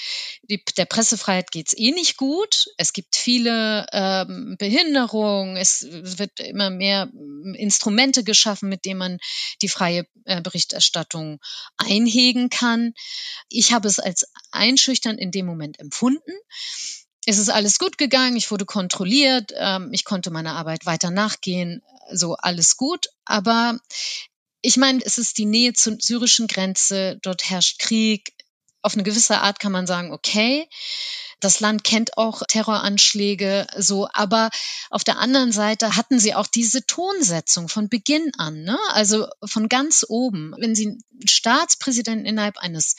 die, 0.44 0.64
der 0.78 0.86
Pressefreiheit 0.86 1.52
geht's 1.52 1.74
eh 1.78 1.92
nicht 1.92 2.18
gut. 2.18 2.68
Es 2.78 2.94
gibt 2.94 3.16
viele 3.16 3.86
ähm, 3.92 4.56
Behinderungen. 4.58 5.58
Es 5.58 5.86
wird 5.90 6.40
immer 6.40 6.70
mehr 6.70 7.10
Instrumente 7.56 8.24
geschaffen, 8.24 8.70
mit 8.70 8.86
denen 8.86 9.00
man 9.00 9.18
die 9.62 9.70
freie 9.70 10.06
äh, 10.26 10.42
Berichterstattung 10.42 11.40
einhegen 11.78 12.50
kann. 12.50 12.94
Ich 13.50 13.74
habe 13.74 13.88
es 13.88 14.00
als 14.00 14.26
einschüchternd 14.52 15.20
in 15.20 15.32
dem 15.32 15.46
Moment 15.46 15.80
empfunden. 15.80 16.32
Es 17.26 17.38
ist 17.38 17.50
alles 17.50 17.80
gut 17.80 17.98
gegangen, 17.98 18.38
ich 18.38 18.50
wurde 18.50 18.66
kontrolliert, 18.66 19.52
ähm, 19.56 19.90
ich 19.92 20.06
konnte 20.06 20.32
meiner 20.32 20.56
Arbeit 20.56 20.86
weiter 20.86 21.12
nachgehen, 21.12 21.84
so 22.12 22.36
alles 22.36 22.78
gut. 22.78 23.08
Aber 23.26 23.78
ich 24.62 24.78
meine, 24.78 25.00
es 25.04 25.18
ist 25.18 25.38
die 25.38 25.46
Nähe 25.46 25.74
zur 25.74 25.98
syrischen 26.00 26.48
Grenze, 26.48 27.20
dort 27.22 27.50
herrscht 27.50 27.80
Krieg. 27.80 28.34
Auf 28.82 28.94
eine 28.94 29.04
gewisse 29.04 29.40
Art 29.40 29.60
kann 29.60 29.72
man 29.72 29.88
sagen, 29.88 30.12
okay, 30.12 30.68
das 31.40 31.60
Land 31.60 31.84
kennt 31.84 32.18
auch 32.18 32.42
Terroranschläge 32.48 33.68
so, 33.78 34.10
aber 34.14 34.50
auf 34.90 35.04
der 35.04 35.20
anderen 35.20 35.52
Seite 35.52 35.96
hatten 35.96 36.20
sie 36.20 36.36
auch 36.36 36.48
diese 36.48 36.86
Tonsetzung 36.86 37.70
von 37.70 37.88
Beginn 37.90 38.32
an, 38.38 38.64
ne? 38.64 38.78
also 38.90 39.28
von 39.46 39.70
ganz 39.70 40.06
oben. 40.08 40.54
Wenn 40.58 40.76
sie 40.76 40.88
einen 40.88 41.28
Staatspräsidenten 41.28 42.26
innerhalb 42.26 42.58
eines 42.58 42.96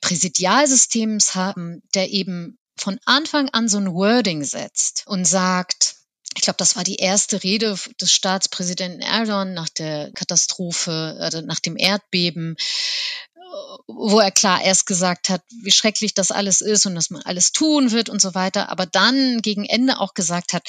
Präsidialsystems 0.00 1.34
haben, 1.34 1.82
der 1.94 2.10
eben 2.10 2.58
von 2.76 2.98
Anfang 3.04 3.48
an 3.50 3.68
so 3.68 3.78
ein 3.78 3.92
Wording 3.92 4.44
setzt 4.44 5.04
und 5.06 5.24
sagt, 5.24 5.96
ich 6.36 6.42
glaube, 6.42 6.58
das 6.58 6.76
war 6.76 6.84
die 6.84 6.96
erste 6.96 7.42
Rede 7.42 7.76
des 8.00 8.12
Staatspräsidenten 8.12 9.00
Erdogan 9.00 9.54
nach 9.54 9.68
der 9.68 10.12
Katastrophe, 10.12 11.16
also 11.18 11.40
nach 11.40 11.58
dem 11.58 11.76
Erdbeben 11.76 12.56
wo 13.86 14.20
er 14.20 14.30
klar 14.30 14.62
erst 14.62 14.86
gesagt 14.86 15.28
hat, 15.28 15.42
wie 15.62 15.70
schrecklich 15.70 16.14
das 16.14 16.30
alles 16.30 16.60
ist 16.60 16.86
und 16.86 16.94
dass 16.94 17.10
man 17.10 17.22
alles 17.22 17.52
tun 17.52 17.90
wird 17.90 18.08
und 18.08 18.20
so 18.20 18.34
weiter, 18.34 18.70
aber 18.70 18.86
dann 18.86 19.42
gegen 19.42 19.64
Ende 19.64 19.98
auch 19.98 20.14
gesagt 20.14 20.52
hat, 20.52 20.68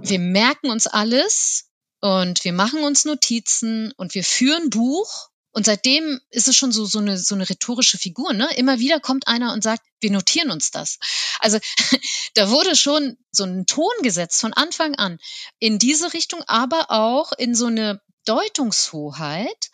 wir 0.00 0.18
merken 0.18 0.70
uns 0.70 0.86
alles 0.86 1.68
und 2.00 2.44
wir 2.44 2.52
machen 2.52 2.82
uns 2.82 3.04
Notizen 3.04 3.92
und 3.96 4.14
wir 4.14 4.24
führen 4.24 4.70
Buch. 4.70 5.28
Und 5.54 5.66
seitdem 5.66 6.18
ist 6.30 6.48
es 6.48 6.56
schon 6.56 6.72
so, 6.72 6.86
so, 6.86 6.98
eine, 6.98 7.18
so 7.18 7.34
eine 7.34 7.48
rhetorische 7.48 7.98
Figur. 7.98 8.32
Ne? 8.32 8.48
Immer 8.56 8.78
wieder 8.78 9.00
kommt 9.00 9.28
einer 9.28 9.52
und 9.52 9.62
sagt, 9.62 9.82
wir 10.00 10.10
notieren 10.10 10.50
uns 10.50 10.70
das. 10.70 10.98
Also 11.40 11.58
da 12.34 12.50
wurde 12.50 12.74
schon 12.74 13.18
so 13.30 13.44
ein 13.44 13.66
Ton 13.66 13.92
gesetzt 14.02 14.40
von 14.40 14.54
Anfang 14.54 14.94
an 14.94 15.18
in 15.58 15.78
diese 15.78 16.12
Richtung, 16.14 16.42
aber 16.46 16.90
auch 16.90 17.32
in 17.32 17.54
so 17.54 17.66
eine 17.66 18.00
Deutungshoheit. 18.24 19.70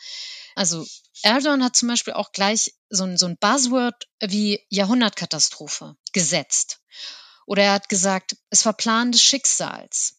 Also 0.56 0.84
Erdogan 1.22 1.64
hat 1.64 1.76
zum 1.76 1.88
Beispiel 1.88 2.14
auch 2.14 2.32
gleich 2.32 2.74
so 2.90 3.04
ein, 3.04 3.16
so 3.16 3.26
ein 3.26 3.36
Buzzword 3.38 4.08
wie 4.20 4.64
Jahrhundertkatastrophe 4.68 5.96
gesetzt. 6.12 6.80
Oder 7.46 7.64
er 7.64 7.72
hat 7.72 7.88
gesagt, 7.88 8.36
es 8.50 8.64
war 8.66 8.72
Plan 8.74 9.12
des 9.12 9.22
Schicksals. 9.22 10.16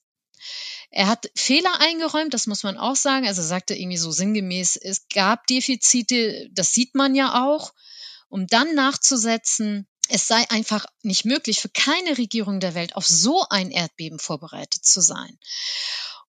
Er 0.89 1.07
hat 1.07 1.29
Fehler 1.35 1.79
eingeräumt, 1.79 2.33
das 2.33 2.47
muss 2.47 2.63
man 2.63 2.77
auch 2.77 2.95
sagen. 2.95 3.27
Also 3.27 3.41
er 3.41 3.47
sagte 3.47 3.75
irgendwie 3.75 3.97
so 3.97 4.11
sinngemäß, 4.11 4.77
es 4.77 5.07
gab 5.13 5.45
Defizite, 5.47 6.49
das 6.51 6.73
sieht 6.73 6.95
man 6.95 7.13
ja 7.13 7.45
auch, 7.45 7.73
um 8.29 8.47
dann 8.47 8.73
nachzusetzen, 8.73 9.87
es 10.09 10.27
sei 10.27 10.49
einfach 10.49 10.87
nicht 11.03 11.25
möglich 11.25 11.59
für 11.59 11.69
keine 11.69 12.17
Regierung 12.17 12.59
der 12.59 12.73
Welt 12.73 12.95
auf 12.95 13.05
so 13.05 13.45
ein 13.49 13.69
Erdbeben 13.69 14.17
vorbereitet 14.17 14.83
zu 14.83 15.01
sein. 15.01 15.37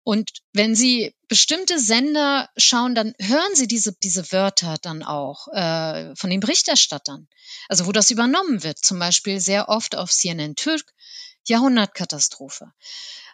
Und 0.03 0.31
wenn 0.53 0.75
Sie 0.75 1.15
bestimmte 1.27 1.79
Sender 1.79 2.49
schauen, 2.57 2.95
dann 2.95 3.13
hören 3.19 3.55
Sie 3.55 3.67
diese, 3.67 3.93
diese 3.93 4.31
Wörter 4.31 4.77
dann 4.81 5.03
auch 5.03 5.47
äh, 5.49 6.15
von 6.15 6.29
den 6.29 6.39
Berichterstattern. 6.39 7.27
Also 7.67 7.85
wo 7.85 7.91
das 7.91 8.11
übernommen 8.11 8.63
wird, 8.63 8.79
zum 8.79 8.99
Beispiel 8.99 9.39
sehr 9.39 9.69
oft 9.69 9.95
auf 9.95 10.11
CNN 10.11 10.55
Türk, 10.55 10.93
Jahrhundertkatastrophe. 11.47 12.71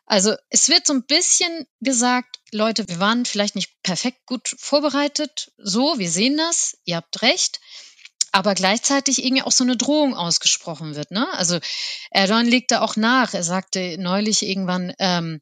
Also 0.06 0.36
es 0.50 0.70
wird 0.70 0.86
so 0.86 0.94
ein 0.94 1.06
bisschen 1.06 1.66
gesagt, 1.82 2.40
Leute, 2.52 2.88
wir 2.88 3.00
waren 3.00 3.26
vielleicht 3.26 3.56
nicht 3.56 3.72
perfekt 3.82 4.26
gut 4.28 4.56
vorbereitet. 4.60 5.52
So, 5.58 5.98
wir 5.98 6.12
sehen 6.12 6.38
das, 6.38 6.78
ihr 6.86 6.98
habt 6.98 7.22
recht. 7.22 7.60
Aber 8.36 8.54
gleichzeitig 8.54 9.24
irgendwie 9.24 9.44
auch 9.44 9.52
so 9.54 9.64
eine 9.64 9.78
Drohung 9.78 10.14
ausgesprochen 10.14 10.96
wird. 10.96 11.10
Ne? 11.10 11.26
Also 11.36 11.58
Erdogan 12.12 12.46
legte 12.46 12.82
auch 12.82 12.98
nach. 12.98 13.34
Er 13.34 13.44
sagte 13.44 13.96
neulich 13.98 14.46
irgendwann, 14.46 14.94
ähm, 15.00 15.40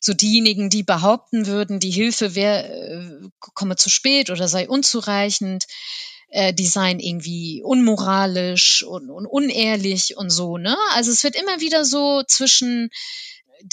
so 0.00 0.12
diejenigen, 0.12 0.68
die 0.68 0.82
behaupten 0.82 1.46
würden, 1.46 1.78
die 1.78 1.92
Hilfe 1.92 2.34
wäre, 2.34 2.64
äh, 2.64 3.28
komme 3.38 3.76
zu 3.76 3.90
spät 3.90 4.28
oder 4.28 4.48
sei 4.48 4.68
unzureichend, 4.68 5.66
äh, 6.30 6.52
die 6.52 6.66
seien 6.66 6.98
irgendwie 6.98 7.62
unmoralisch 7.62 8.82
und, 8.82 9.08
und 9.08 9.26
unehrlich 9.26 10.16
und 10.16 10.30
so. 10.30 10.58
Ne? 10.58 10.76
Also 10.94 11.12
es 11.12 11.22
wird 11.22 11.36
immer 11.36 11.60
wieder 11.60 11.84
so 11.84 12.24
zwischen 12.24 12.90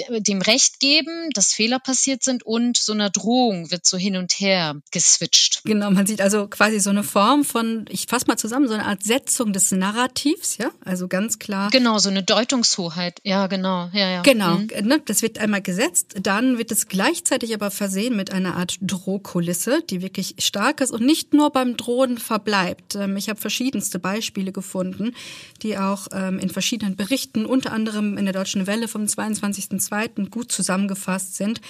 dem 0.10 0.44
Recht 0.44 0.80
geben, 0.80 1.32
dass 1.32 1.54
Fehler 1.54 1.80
passiert 1.80 2.24
sind 2.24 2.44
und 2.44 2.78
so 2.78 2.94
einer 2.94 3.10
Drohung 3.10 3.72
wird 3.72 3.88
so 3.88 3.98
hin 3.98 4.18
und 4.18 4.40
her 4.40 4.80
geswitcht. 4.92 5.49
Genau, 5.70 5.92
man 5.92 6.08
sieht 6.08 6.20
also 6.20 6.48
quasi 6.48 6.80
so 6.80 6.90
eine 6.90 7.04
Form 7.04 7.44
von, 7.44 7.86
ich 7.90 8.08
fasse 8.08 8.26
mal 8.26 8.38
zusammen, 8.38 8.68
so 8.68 8.74
eine 8.74 8.86
Art 8.86 9.04
Setzung 9.04 9.54
des 9.54 9.72
Narrativs, 9.72 10.58
ja, 10.58 10.72
also 10.84 11.08
ganz 11.08 11.38
klar. 11.38 11.70
Genau, 11.70 12.00
so 12.00 12.10
eine 12.10 12.24
Deutungshoheit, 12.24 13.20
ja, 13.24 13.46
genau, 13.46 13.88
ja, 13.94 14.10
ja. 14.10 14.22
Genau, 14.24 14.56
mhm. 14.56 14.70
ne, 14.82 15.00
das 15.06 15.22
wird 15.22 15.38
einmal 15.38 15.62
gesetzt, 15.62 16.16
dann 16.24 16.58
wird 16.58 16.72
es 16.72 16.88
gleichzeitig 16.88 17.54
aber 17.54 17.70
versehen 17.70 18.16
mit 18.16 18.34
einer 18.34 18.56
Art 18.56 18.80
Drohkulisse, 18.82 19.84
die 19.88 20.02
wirklich 20.02 20.38
stark 20.40 20.82
ist 20.82 20.90
und 20.90 21.06
nicht 21.06 21.36
nur 21.36 21.52
beim 21.52 21.78
Drohen 21.78 22.18
verbleibt. 22.18 22.96
Ähm, 22.96 23.16
ich 23.16 23.30
habe 23.30 23.40
verschiedenste 23.40 24.00
Beispiele 24.00 24.52
gefunden, 24.52 25.14
die 25.62 25.78
auch 25.78 26.08
ähm, 26.12 26.40
in 26.40 26.50
verschiedenen 26.50 26.96
Berichten, 26.96 27.46
unter 27.46 27.74
anderem 27.74 28.18
in 28.18 28.26
der 28.26 28.34
Deutschen 28.34 28.66
Welle 28.66 28.88
vom 28.88 29.08
22. 29.08 29.80
2. 29.80 30.08
gut 30.32 30.52
zusammengefasst 30.52 31.36
sind, 31.36 31.62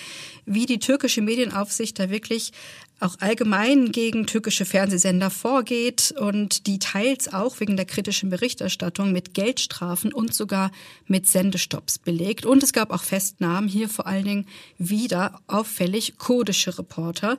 wie 0.45 0.65
die 0.65 0.79
türkische 0.79 1.21
Medienaufsicht 1.21 1.99
da 1.99 2.09
wirklich 2.09 2.53
auch 2.99 3.15
allgemein 3.19 3.91
gegen 3.91 4.25
türkische 4.25 4.65
Fernsehsender 4.65 5.29
vorgeht 5.29 6.13
und 6.19 6.67
die 6.67 6.79
teils 6.79 7.31
auch 7.31 7.59
wegen 7.59 7.77
der 7.77 7.85
kritischen 7.85 8.29
Berichterstattung 8.29 9.12
mit 9.12 9.33
Geldstrafen 9.33 10.13
und 10.13 10.33
sogar 10.33 10.71
mit 11.07 11.25
Sendestopps 11.25 11.97
belegt. 11.97 12.45
Und 12.45 12.62
es 12.62 12.73
gab 12.73 12.91
auch 12.91 13.03
Festnahmen, 13.03 13.69
hier 13.69 13.88
vor 13.88 14.05
allen 14.05 14.25
Dingen 14.25 14.47
wieder 14.77 15.39
auffällig 15.47 16.17
kurdische 16.17 16.77
Reporter. 16.77 17.38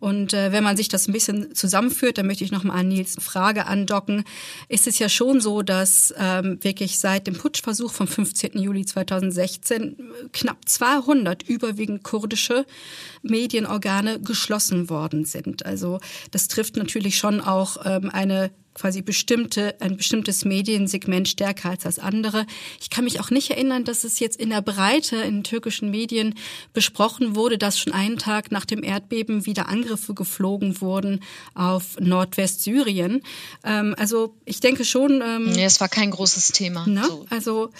Und 0.00 0.32
äh, 0.32 0.50
wenn 0.52 0.64
man 0.64 0.76
sich 0.76 0.88
das 0.88 1.08
ein 1.08 1.12
bisschen 1.12 1.54
zusammenführt, 1.54 2.16
dann 2.16 2.26
möchte 2.26 2.44
ich 2.44 2.52
nochmal 2.52 2.80
an 2.80 2.88
Nils 2.88 3.16
Frage 3.20 3.66
andocken, 3.66 4.24
ist 4.68 4.86
es 4.86 4.98
ja 4.98 5.08
schon 5.10 5.40
so, 5.40 5.62
dass 5.62 6.14
ähm, 6.18 6.58
wirklich 6.62 6.98
seit 6.98 7.26
dem 7.26 7.34
Putschversuch 7.34 7.92
vom 7.92 8.06
15. 8.06 8.58
Juli 8.58 8.86
2016 8.86 9.96
knapp 10.32 10.66
200 10.66 11.42
überwiegend 11.42 12.02
kurdische 12.02 12.64
Medienorgane 13.22 14.20
geschlossen 14.20 14.88
worden 14.88 15.01
worden 15.02 15.24
sind. 15.24 15.66
Also 15.66 15.98
das 16.30 16.46
trifft 16.46 16.76
natürlich 16.76 17.18
schon 17.18 17.40
auch 17.40 17.78
ähm, 17.84 18.08
eine 18.10 18.50
quasi 18.74 19.02
bestimmte, 19.02 19.74
ein 19.80 19.96
bestimmtes 19.96 20.44
Mediensegment 20.44 21.28
stärker 21.28 21.70
als 21.70 21.82
das 21.82 21.98
andere. 21.98 22.46
Ich 22.80 22.90
kann 22.90 23.04
mich 23.04 23.20
auch 23.20 23.30
nicht 23.30 23.50
erinnern, 23.50 23.84
dass 23.84 24.04
es 24.04 24.18
jetzt 24.18 24.40
in 24.40 24.50
der 24.50 24.62
Breite 24.62 25.16
in 25.16 25.44
türkischen 25.44 25.90
Medien 25.90 26.34
besprochen 26.72 27.36
wurde, 27.36 27.58
dass 27.58 27.78
schon 27.78 27.92
einen 27.92 28.18
Tag 28.18 28.50
nach 28.50 28.64
dem 28.64 28.82
Erdbeben 28.82 29.46
wieder 29.46 29.68
Angriffe 29.68 30.14
geflogen 30.14 30.80
wurden 30.80 31.20
auf 31.54 31.98
Nordwestsyrien. 32.00 33.22
Ähm, 33.64 33.94
also 33.98 34.34
ich 34.44 34.60
denke 34.60 34.84
schon. 34.84 35.22
Ähm, 35.22 35.50
nee, 35.52 35.64
es 35.64 35.80
war 35.80 35.88
kein 35.88 36.10
großes 36.10 36.48
Thema. 36.48 36.86
Ne? 36.86 37.04
So. 37.06 37.26
Also 37.30 37.70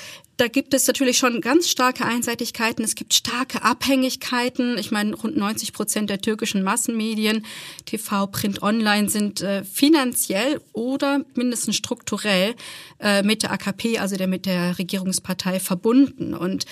da 0.43 0.49
gibt 0.49 0.75
es 0.75 0.87
natürlich 0.87 1.19
schon 1.19 1.41
ganz 1.41 1.69
starke 1.69 2.05
Einseitigkeiten. 2.05 2.83
Es 2.83 2.95
gibt 2.95 3.15
starke 3.15 3.63
Abhängigkeiten. 3.63 4.79
Ich 4.79 4.91
meine, 4.91 5.15
rund 5.15 5.37
90 5.37 5.73
Prozent 5.73 6.11
der 6.11 6.21
türkischen 6.21 6.63
Massenmedien, 6.63 7.45
TV, 7.85 8.27
Print, 8.27 8.63
Online, 8.63 9.09
sind 9.09 9.41
äh, 9.43 9.63
finanziell 9.63 10.61
oder 10.83 11.25
mindestens 11.35 11.77
strukturell 11.77 12.55
äh, 13.01 13.23
mit 13.23 13.43
der 13.43 13.53
AKP, 13.53 13.99
also 13.99 14.17
der 14.17 14.27
mit 14.27 14.47
der 14.47 14.79
Regierungspartei, 14.79 15.61
verbunden. 15.61 16.35
Und 16.35 16.67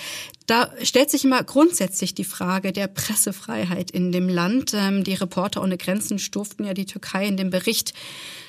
da 0.47 0.71
stellt 0.83 1.11
sich 1.11 1.25
immer 1.25 1.43
grundsätzlich 1.45 2.15
die 2.15 2.25
Frage 2.25 2.73
der 2.73 2.89
Pressefreiheit 2.89 3.91
in 3.91 4.13
dem 4.13 4.29
Land. 4.29 4.73
Ähm, 4.75 5.05
die 5.05 5.15
Reporter 5.15 5.63
ohne 5.63 5.77
Grenzen 5.77 6.19
stuften 6.19 6.65
ja 6.65 6.75
die 6.75 6.87
Türkei 6.87 7.27
in 7.27 7.37
dem 7.37 7.51
Bericht 7.51 7.95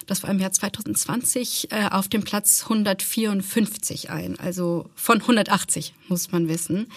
das 0.08 0.24
war 0.24 0.32
im 0.32 0.39
Jahr 0.39 0.52
2020, 0.52 1.71
äh, 1.71 1.88
auf 1.89 2.10
dem 2.10 2.24
Platz 2.24 2.63
154 2.63 4.10
ein, 4.10 4.38
also 4.39 4.89
von 4.95 5.21
180, 5.21 5.93
muss 6.10 6.32
man 6.32 6.50
wissen 6.50 6.88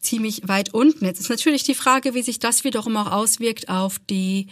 ziemlich 0.00 0.46
weit 0.46 0.74
unten. 0.74 1.04
Jetzt 1.04 1.20
ist 1.20 1.30
natürlich 1.30 1.64
die 1.64 1.74
Frage, 1.74 2.14
wie 2.14 2.22
sich 2.22 2.38
das 2.38 2.64
wiederum 2.64 2.96
auch 2.96 3.10
auswirkt 3.10 3.68
auf 3.68 3.98
die 4.10 4.46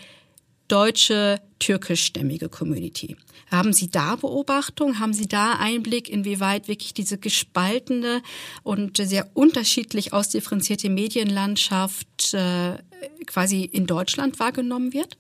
deutsche 0.69 1.41
türkischstämmige 1.59 2.49
Community. 2.49 3.17
Haben 3.51 3.73
Sie 3.73 3.91
da 3.91 4.17
Beobachtung? 4.17 4.99
Haben 4.99 5.13
Sie 5.13 5.27
da 5.29 5.53
Einblick, 5.53 6.09
inwieweit 6.09 6.69
wirklich 6.69 6.95
diese 6.95 7.19
gespaltene 7.19 8.23
und 8.63 8.97
sehr 8.97 9.31
unterschiedlich 9.35 10.13
ausdifferenzierte 10.13 10.89
Medienlandschaft 10.89 12.35
äh, 12.35 12.79
quasi 13.27 13.65
in 13.65 13.87
Deutschland 13.87 14.39
wahrgenommen 14.39 14.93
wird? 14.93 15.17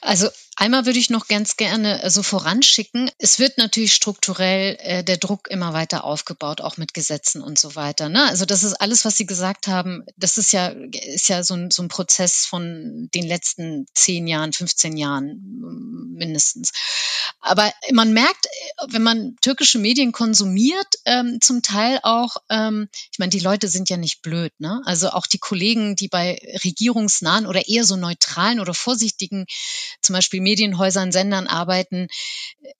Also 0.00 0.28
Einmal 0.60 0.86
würde 0.86 0.98
ich 0.98 1.08
noch 1.08 1.28
ganz 1.28 1.56
gerne 1.56 2.02
äh, 2.02 2.10
so 2.10 2.24
voranschicken. 2.24 3.12
Es 3.18 3.38
wird 3.38 3.58
natürlich 3.58 3.94
strukturell 3.94 4.76
äh, 4.80 5.04
der 5.04 5.16
Druck 5.16 5.48
immer 5.48 5.72
weiter 5.72 6.02
aufgebaut, 6.02 6.60
auch 6.60 6.76
mit 6.76 6.94
Gesetzen 6.94 7.42
und 7.42 7.60
so 7.60 7.76
weiter. 7.76 8.08
Ne? 8.08 8.24
Also 8.24 8.44
das 8.44 8.64
ist 8.64 8.74
alles, 8.74 9.04
was 9.04 9.16
Sie 9.16 9.24
gesagt 9.24 9.68
haben. 9.68 10.04
Das 10.16 10.36
ist 10.36 10.52
ja, 10.52 10.66
ist 10.66 11.28
ja 11.28 11.44
so 11.44 11.54
ein, 11.54 11.70
so 11.70 11.80
ein 11.80 11.88
Prozess 11.88 12.44
von 12.44 13.08
den 13.14 13.28
letzten 13.28 13.86
zehn 13.94 14.26
Jahren, 14.26 14.52
15 14.52 14.96
Jahren 14.96 15.38
mindestens. 16.16 16.72
Aber 17.38 17.72
man 17.92 18.12
merkt, 18.12 18.46
äh, 18.46 18.86
wenn 18.88 19.04
man 19.04 19.36
türkische 19.40 19.78
Medien 19.78 20.10
konsumiert, 20.10 20.96
ähm, 21.04 21.38
zum 21.40 21.62
Teil 21.62 22.00
auch, 22.02 22.36
ähm, 22.50 22.88
ich 23.12 23.20
meine, 23.20 23.30
die 23.30 23.38
Leute 23.38 23.68
sind 23.68 23.88
ja 23.90 23.96
nicht 23.96 24.22
blöd. 24.22 24.52
Ne? 24.58 24.82
Also 24.86 25.10
auch 25.10 25.28
die 25.28 25.38
Kollegen, 25.38 25.94
die 25.94 26.08
bei 26.08 26.40
regierungsnahen 26.64 27.46
oder 27.46 27.68
eher 27.68 27.84
so 27.84 27.94
neutralen 27.94 28.58
oder 28.58 28.74
vorsichtigen, 28.74 29.46
zum 30.02 30.14
Beispiel 30.14 30.47
Medienhäusern, 30.48 31.12
Sendern 31.12 31.46
arbeiten. 31.46 32.08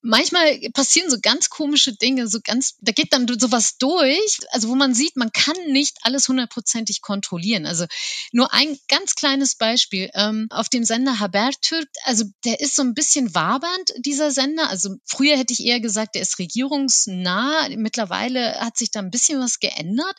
Manchmal 0.00 0.58
passieren 0.72 1.10
so 1.10 1.18
ganz 1.20 1.50
komische 1.50 1.92
Dinge, 1.92 2.26
so 2.26 2.38
ganz, 2.42 2.76
da 2.80 2.92
geht 2.92 3.12
dann 3.12 3.26
sowas 3.38 3.76
durch, 3.78 4.38
also 4.50 4.68
wo 4.68 4.74
man 4.74 4.94
sieht, 4.94 5.16
man 5.16 5.32
kann 5.32 5.56
nicht 5.70 5.98
alles 6.00 6.28
hundertprozentig 6.28 7.02
kontrollieren. 7.02 7.66
Also 7.66 7.84
nur 8.32 8.54
ein 8.54 8.78
ganz 8.88 9.14
kleines 9.16 9.56
Beispiel. 9.56 10.08
Ähm, 10.14 10.46
auf 10.50 10.70
dem 10.70 10.84
Sender 10.84 11.20
Habertürk, 11.20 11.88
also 12.04 12.24
der 12.44 12.60
ist 12.60 12.74
so 12.74 12.82
ein 12.82 12.94
bisschen 12.94 13.34
wabernd, 13.34 13.92
dieser 13.98 14.30
Sender. 14.30 14.70
Also 14.70 14.96
früher 15.04 15.36
hätte 15.36 15.52
ich 15.52 15.64
eher 15.64 15.80
gesagt, 15.80 16.14
der 16.14 16.22
ist 16.22 16.38
regierungsnah. 16.38 17.68
Mittlerweile 17.76 18.60
hat 18.60 18.78
sich 18.78 18.90
da 18.90 19.00
ein 19.00 19.10
bisschen 19.10 19.40
was 19.40 19.60
geändert. 19.60 20.16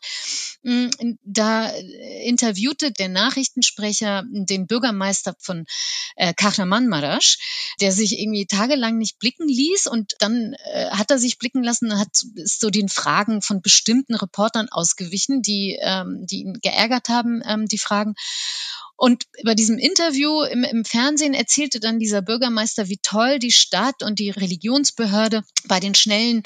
Mm, 0.62 0.89
da 1.23 1.69
interviewte 2.23 2.91
der 2.91 3.09
Nachrichtensprecher 3.09 4.23
den 4.29 4.67
Bürgermeister 4.67 5.35
von 5.39 5.65
äh, 6.15 6.33
Kahramanmaraş 6.33 7.38
der 7.82 7.91
sich 7.91 8.19
irgendwie 8.19 8.45
tagelang 8.45 8.97
nicht 8.97 9.19
blicken 9.19 9.47
ließ 9.47 9.88
und 9.88 10.15
dann 10.19 10.54
äh, 10.71 10.89
hat 10.91 11.12
er 11.12 11.19
sich 11.19 11.38
blicken 11.38 11.63
lassen, 11.63 11.99
hat 11.99 12.23
ist 12.36 12.60
so 12.60 12.69
den 12.69 12.89
Fragen 12.89 13.41
von 13.41 13.62
bestimmten 13.62 14.15
Reportern 14.15 14.69
ausgewichen, 14.69 15.41
die 15.41 15.78
ähm, 15.82 16.25
die 16.25 16.41
ihn 16.41 16.60
geärgert 16.62 17.10
haben, 17.10 17.41
ähm, 17.45 17.67
die 17.67 17.78
Fragen. 17.78 18.15
Und 18.99 19.27
bei 19.45 19.55
diesem 19.55 19.77
Interview 19.77 20.41
im, 20.41 20.65
im, 20.65 20.83
Fernsehen 20.83 21.33
erzählte 21.33 21.79
dann 21.79 21.99
dieser 21.99 22.21
Bürgermeister, 22.21 22.89
wie 22.89 22.99
toll 23.01 23.39
die 23.39 23.53
Stadt 23.53 24.03
und 24.03 24.19
die 24.19 24.29
Religionsbehörde 24.29 25.45
bei 25.63 25.79
den 25.79 25.95
schnellen 25.95 26.43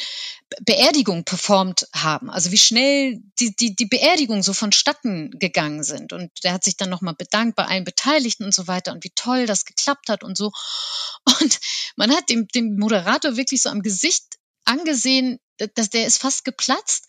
Beerdigungen 0.62 1.26
performt 1.26 1.88
haben. 1.96 2.30
Also 2.30 2.52
wie 2.52 2.60
schnell 2.60 3.24
die, 3.40 3.56
die, 3.56 3.76
die 3.76 3.88
Beerdigungen 3.88 4.44
so 4.44 4.54
vonstatten 4.54 5.32
gegangen 5.40 5.84
sind. 5.84 6.14
Und 6.14 6.30
der 6.44 6.54
hat 6.54 6.64
sich 6.64 6.78
dann 6.78 6.92
nochmal 6.92 7.16
bedankt 7.16 7.56
bei 7.56 7.66
allen 7.66 7.86
Beteiligten 7.86 8.44
und 8.44 8.54
so 8.54 8.68
weiter 8.68 8.92
und 8.92 9.04
wie 9.04 9.14
toll 9.16 9.48
das 9.48 9.66
geklappt 9.66 10.10
hat 10.10 10.24
und 10.24 10.38
so. 10.38 10.52
Und 11.42 11.60
man 11.96 12.12
hat 12.12 12.30
dem, 12.30 12.48
dem 12.50 12.78
Moderator 12.78 13.36
wirklich 13.36 13.64
so 13.64 13.70
am 13.70 13.82
Gesicht 13.82 14.26
angesehen, 14.64 15.40
dass 15.58 15.90
der 15.90 16.06
ist 16.06 16.22
fast 16.22 16.46
geplatzt 16.46 17.08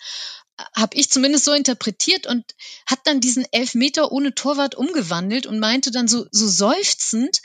habe 0.74 0.96
ich 0.96 1.10
zumindest 1.10 1.44
so 1.44 1.52
interpretiert 1.52 2.26
und 2.26 2.44
hat 2.86 3.00
dann 3.04 3.20
diesen 3.20 3.44
Elfmeter 3.52 4.12
ohne 4.12 4.34
Torwart 4.34 4.74
umgewandelt 4.74 5.46
und 5.46 5.58
meinte 5.58 5.90
dann 5.90 6.08
so, 6.08 6.26
so 6.30 6.46
seufzend, 6.46 7.40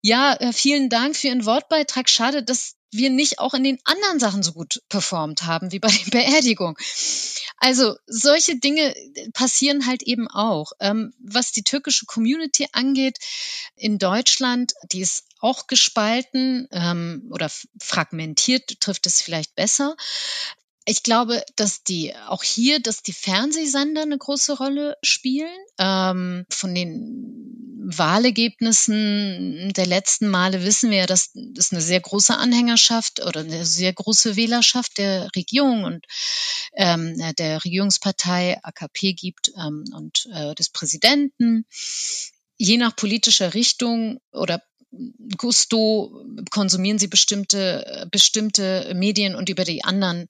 ja, 0.00 0.34
äh, 0.34 0.52
vielen 0.52 0.90
Dank 0.90 1.16
für 1.16 1.28
Ihren 1.28 1.46
Wortbeitrag. 1.46 2.10
Schade, 2.10 2.42
dass 2.42 2.74
wir 2.90 3.10
nicht 3.10 3.38
auch 3.38 3.54
in 3.54 3.64
den 3.64 3.78
anderen 3.84 4.20
Sachen 4.20 4.42
so 4.42 4.52
gut 4.52 4.82
performt 4.88 5.44
haben 5.44 5.72
wie 5.72 5.78
bei 5.80 5.88
der 5.88 6.10
Beerdigung. 6.10 6.78
Also 7.56 7.96
solche 8.06 8.58
Dinge 8.58 8.94
passieren 9.32 9.86
halt 9.86 10.02
eben 10.02 10.28
auch. 10.28 10.72
Ähm, 10.80 11.12
was 11.18 11.52
die 11.52 11.62
türkische 11.62 12.06
Community 12.06 12.68
angeht, 12.72 13.18
in 13.76 13.98
Deutschland, 13.98 14.74
die 14.92 15.00
ist 15.00 15.24
auch 15.40 15.66
gespalten 15.66 16.68
ähm, 16.70 17.28
oder 17.30 17.50
fragmentiert, 17.80 18.80
trifft 18.80 19.06
es 19.06 19.20
vielleicht 19.20 19.54
besser. 19.54 19.96
Ich 20.86 21.02
glaube, 21.02 21.42
dass 21.56 21.82
die 21.82 22.14
auch 22.28 22.42
hier, 22.42 22.80
dass 22.80 23.02
die 23.02 23.14
Fernsehsender 23.14 24.02
eine 24.02 24.18
große 24.18 24.56
Rolle 24.56 24.96
spielen. 25.02 25.56
Ähm, 25.78 26.44
von 26.50 26.74
den 26.74 27.64
Wahlergebnissen 27.86 29.72
der 29.74 29.86
letzten 29.86 30.28
Male 30.28 30.62
wissen 30.62 30.90
wir 30.90 30.98
ja, 30.98 31.06
dass 31.06 31.34
es 31.56 31.72
eine 31.72 31.80
sehr 31.80 32.00
große 32.00 32.36
Anhängerschaft 32.36 33.24
oder 33.24 33.40
eine 33.40 33.64
sehr 33.64 33.92
große 33.92 34.36
Wählerschaft 34.36 34.98
der 34.98 35.28
Regierung 35.36 35.84
und 35.84 36.06
ähm, 36.74 37.16
der 37.38 37.64
Regierungspartei 37.64 38.58
AKP 38.62 39.14
gibt 39.14 39.52
ähm, 39.56 39.84
und 39.94 40.28
äh, 40.32 40.54
des 40.54 40.70
Präsidenten. 40.70 41.66
Je 42.56 42.76
nach 42.76 42.94
politischer 42.94 43.54
Richtung 43.54 44.20
oder 44.32 44.62
Gusto 45.36 46.24
konsumieren 46.50 46.98
sie 46.98 47.08
bestimmte, 47.08 48.06
bestimmte 48.10 48.92
Medien 48.94 49.34
und 49.34 49.48
über 49.48 49.64
die 49.64 49.84
anderen 49.84 50.26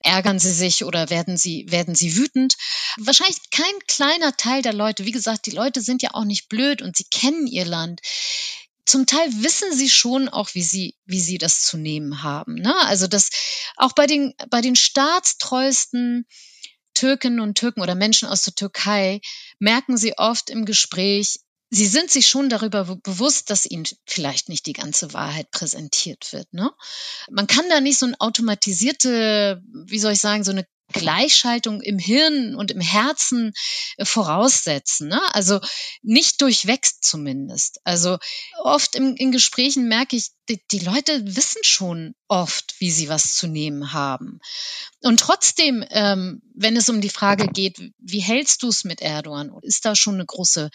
ärgern 0.00 0.38
sie 0.38 0.52
sich 0.52 0.84
oder 0.84 1.10
werden 1.10 1.36
sie, 1.36 1.66
werden 1.68 1.94
sie 1.94 2.16
wütend. 2.16 2.56
Wahrscheinlich 2.98 3.38
kein 3.50 3.78
kleiner 3.86 4.36
Teil 4.36 4.62
der 4.62 4.72
Leute. 4.72 5.04
Wie 5.04 5.12
gesagt, 5.12 5.46
die 5.46 5.52
Leute 5.52 5.80
sind 5.80 6.02
ja 6.02 6.10
auch 6.14 6.24
nicht 6.24 6.48
blöd 6.48 6.82
und 6.82 6.96
sie 6.96 7.06
kennen 7.10 7.46
ihr 7.46 7.64
Land 7.64 8.00
zum 8.88 9.04
Teil 9.04 9.28
wissen 9.42 9.70
sie 9.74 9.90
schon 9.90 10.30
auch, 10.30 10.54
wie 10.54 10.62
sie, 10.62 10.96
wie 11.04 11.20
sie 11.20 11.36
das 11.36 11.62
zu 11.62 11.76
nehmen 11.76 12.22
haben. 12.22 12.54
Ne? 12.54 12.74
Also 12.86 13.06
das 13.06 13.28
auch 13.76 13.92
bei 13.92 14.06
den, 14.06 14.32
bei 14.48 14.62
den 14.62 14.76
staatstreuesten 14.76 16.26
Türkinnen 16.94 17.40
und 17.40 17.56
Türken 17.58 17.82
oder 17.82 17.94
Menschen 17.94 18.28
aus 18.28 18.42
der 18.42 18.54
Türkei 18.54 19.20
merken 19.58 19.98
sie 19.98 20.16
oft 20.16 20.48
im 20.48 20.64
Gespräch, 20.64 21.40
Sie 21.70 21.86
sind 21.86 22.10
sich 22.10 22.26
schon 22.26 22.48
darüber 22.48 22.96
bewusst, 22.96 23.50
dass 23.50 23.66
ihnen 23.66 23.84
vielleicht 24.06 24.48
nicht 24.48 24.66
die 24.66 24.72
ganze 24.72 25.12
Wahrheit 25.12 25.50
präsentiert 25.50 26.32
wird. 26.32 26.52
Ne? 26.52 26.70
Man 27.30 27.46
kann 27.46 27.68
da 27.68 27.80
nicht 27.80 27.98
so 27.98 28.06
eine 28.06 28.20
automatisierte, 28.20 29.62
wie 29.86 29.98
soll 29.98 30.12
ich 30.12 30.20
sagen, 30.20 30.44
so 30.44 30.52
eine 30.52 30.66
Gleichschaltung 30.92 31.82
im 31.82 31.98
Hirn 31.98 32.54
und 32.54 32.70
im 32.70 32.80
Herzen 32.80 33.52
äh, 33.98 34.04
voraussetzen. 34.04 35.08
Ne? 35.08 35.20
Also 35.34 35.60
nicht 36.02 36.40
durchwächst 36.40 37.04
zumindest. 37.04 37.80
Also 37.84 38.18
oft 38.62 38.94
im, 38.94 39.14
in 39.16 39.30
Gesprächen 39.30 39.88
merke 39.88 40.16
ich, 40.16 40.30
die, 40.48 40.62
die 40.70 40.78
Leute 40.78 41.36
wissen 41.36 41.62
schon 41.62 42.14
oft, 42.26 42.74
wie 42.78 42.90
sie 42.90 43.10
was 43.10 43.34
zu 43.34 43.46
nehmen 43.46 43.92
haben. 43.92 44.40
Und 45.02 45.20
trotzdem, 45.20 45.84
ähm, 45.90 46.40
wenn 46.54 46.76
es 46.76 46.88
um 46.88 47.02
die 47.02 47.10
Frage 47.10 47.48
geht, 47.48 47.78
wie 47.98 48.20
hältst 48.20 48.62
du 48.62 48.68
es 48.68 48.84
mit 48.84 49.02
Erdogan, 49.02 49.52
ist 49.62 49.84
da 49.84 49.94
schon 49.94 50.14
eine 50.14 50.26
große 50.26 50.70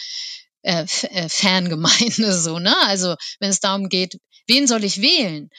äh, 0.63 0.85
äh, 1.11 1.29
Fangemeinde 1.29 2.33
so, 2.37 2.59
ne? 2.59 2.75
Also 2.87 3.15
wenn 3.39 3.49
es 3.49 3.59
darum 3.59 3.89
geht, 3.89 4.19
wen 4.47 4.67
soll 4.67 4.83
ich 4.83 5.01
wählen? 5.01 5.49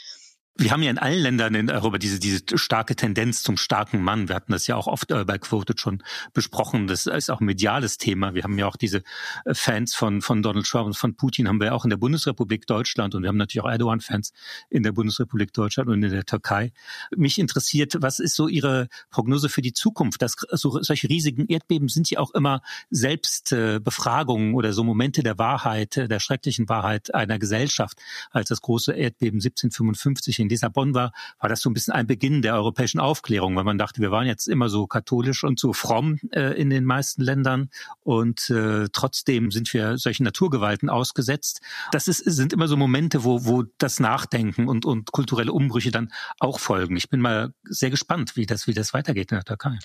Wir 0.56 0.70
haben 0.70 0.84
ja 0.84 0.90
in 0.90 0.98
allen 0.98 1.20
Ländern 1.20 1.56
in 1.56 1.68
Europa 1.68 1.98
diese, 1.98 2.20
diese 2.20 2.42
starke 2.54 2.94
Tendenz 2.94 3.42
zum 3.42 3.56
starken 3.56 4.00
Mann. 4.00 4.28
Wir 4.28 4.36
hatten 4.36 4.52
das 4.52 4.68
ja 4.68 4.76
auch 4.76 4.86
oft 4.86 5.10
äh, 5.10 5.24
bei 5.24 5.36
Quoted 5.36 5.80
schon 5.80 6.00
besprochen. 6.32 6.86
Das 6.86 7.06
ist 7.06 7.28
auch 7.28 7.40
ein 7.40 7.44
mediales 7.46 7.98
Thema. 7.98 8.34
Wir 8.34 8.44
haben 8.44 8.56
ja 8.56 8.68
auch 8.68 8.76
diese 8.76 9.02
äh, 9.46 9.54
Fans 9.54 9.96
von, 9.96 10.22
von 10.22 10.42
Donald 10.42 10.64
Trump 10.64 10.86
und 10.86 10.96
von 10.96 11.16
Putin 11.16 11.48
haben 11.48 11.60
wir 11.60 11.74
auch 11.74 11.82
in 11.82 11.90
der 11.90 11.96
Bundesrepublik 11.96 12.68
Deutschland 12.68 13.16
und 13.16 13.22
wir 13.22 13.30
haben 13.30 13.36
natürlich 13.36 13.64
auch 13.64 13.68
Erdogan-Fans 13.68 14.32
in 14.70 14.84
der 14.84 14.92
Bundesrepublik 14.92 15.52
Deutschland 15.52 15.88
und 15.88 16.00
in 16.04 16.12
der 16.12 16.24
Türkei. 16.24 16.72
Mich 17.16 17.40
interessiert, 17.40 17.96
was 17.98 18.20
ist 18.20 18.36
so 18.36 18.46
Ihre 18.46 18.86
Prognose 19.10 19.48
für 19.48 19.60
die 19.60 19.72
Zukunft? 19.72 20.22
Das, 20.22 20.36
so, 20.52 20.80
solche 20.82 21.08
riesigen 21.08 21.48
Erdbeben 21.48 21.88
sind 21.88 22.08
ja 22.10 22.20
auch 22.20 22.32
immer 22.32 22.62
Selbstbefragungen 22.90 24.52
äh, 24.52 24.54
oder 24.54 24.72
so 24.72 24.84
Momente 24.84 25.24
der 25.24 25.36
Wahrheit, 25.36 25.96
der 25.96 26.20
schrecklichen 26.20 26.68
Wahrheit 26.68 27.12
einer 27.12 27.40
Gesellschaft, 27.40 27.98
als 28.30 28.50
das 28.50 28.60
große 28.60 28.92
Erdbeben 28.92 29.38
1755 29.38 30.43
in 30.44 30.48
Lissabon 30.50 30.94
war, 30.94 31.12
war 31.40 31.48
das 31.48 31.60
so 31.60 31.70
ein 31.70 31.74
bisschen 31.74 31.94
ein 31.94 32.06
Beginn 32.06 32.42
der 32.42 32.54
europäischen 32.54 33.00
Aufklärung, 33.00 33.56
weil 33.56 33.64
man 33.64 33.78
dachte, 33.78 34.00
wir 34.00 34.10
waren 34.10 34.26
jetzt 34.26 34.46
immer 34.46 34.68
so 34.68 34.86
katholisch 34.86 35.44
und 35.44 35.58
so 35.58 35.72
fromm 35.72 36.18
äh, 36.32 36.58
in 36.60 36.70
den 36.70 36.84
meisten 36.84 37.22
Ländern 37.22 37.70
und 38.02 38.50
äh, 38.50 38.88
trotzdem 38.92 39.50
sind 39.50 39.72
wir 39.72 39.98
solchen 39.98 40.24
Naturgewalten 40.24 40.88
ausgesetzt. 40.88 41.60
Das 41.92 42.08
ist, 42.08 42.18
sind 42.18 42.52
immer 42.52 42.68
so 42.68 42.76
Momente, 42.76 43.24
wo, 43.24 43.44
wo 43.44 43.64
das 43.78 44.00
Nachdenken 44.00 44.68
und, 44.68 44.84
und 44.84 45.12
kulturelle 45.12 45.52
Umbrüche 45.52 45.90
dann 45.90 46.12
auch 46.38 46.58
folgen. 46.58 46.96
Ich 46.96 47.08
bin 47.08 47.20
mal 47.20 47.52
sehr 47.64 47.90
gespannt, 47.90 48.36
wie 48.36 48.46
das, 48.46 48.66
wie 48.66 48.74
das 48.74 48.94
weitergeht 48.94 49.32
in 49.32 49.36
der 49.36 49.44
Türkei. 49.44 49.78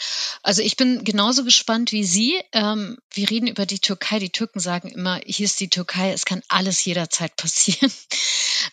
Also 0.43 0.61
ich 0.61 0.77
bin 0.77 1.03
genauso 1.03 1.43
gespannt 1.43 1.91
wie 1.91 2.03
Sie. 2.03 2.39
Ähm, 2.51 2.97
wir 3.11 3.29
reden 3.29 3.47
über 3.47 3.65
die 3.65 3.79
Türkei. 3.79 4.19
Die 4.19 4.29
Türken 4.29 4.59
sagen 4.59 4.89
immer, 4.89 5.19
hier 5.25 5.45
ist 5.45 5.59
die 5.59 5.69
Türkei, 5.69 6.11
es 6.11 6.25
kann 6.25 6.41
alles 6.47 6.83
jederzeit 6.85 7.35
passieren. 7.35 7.91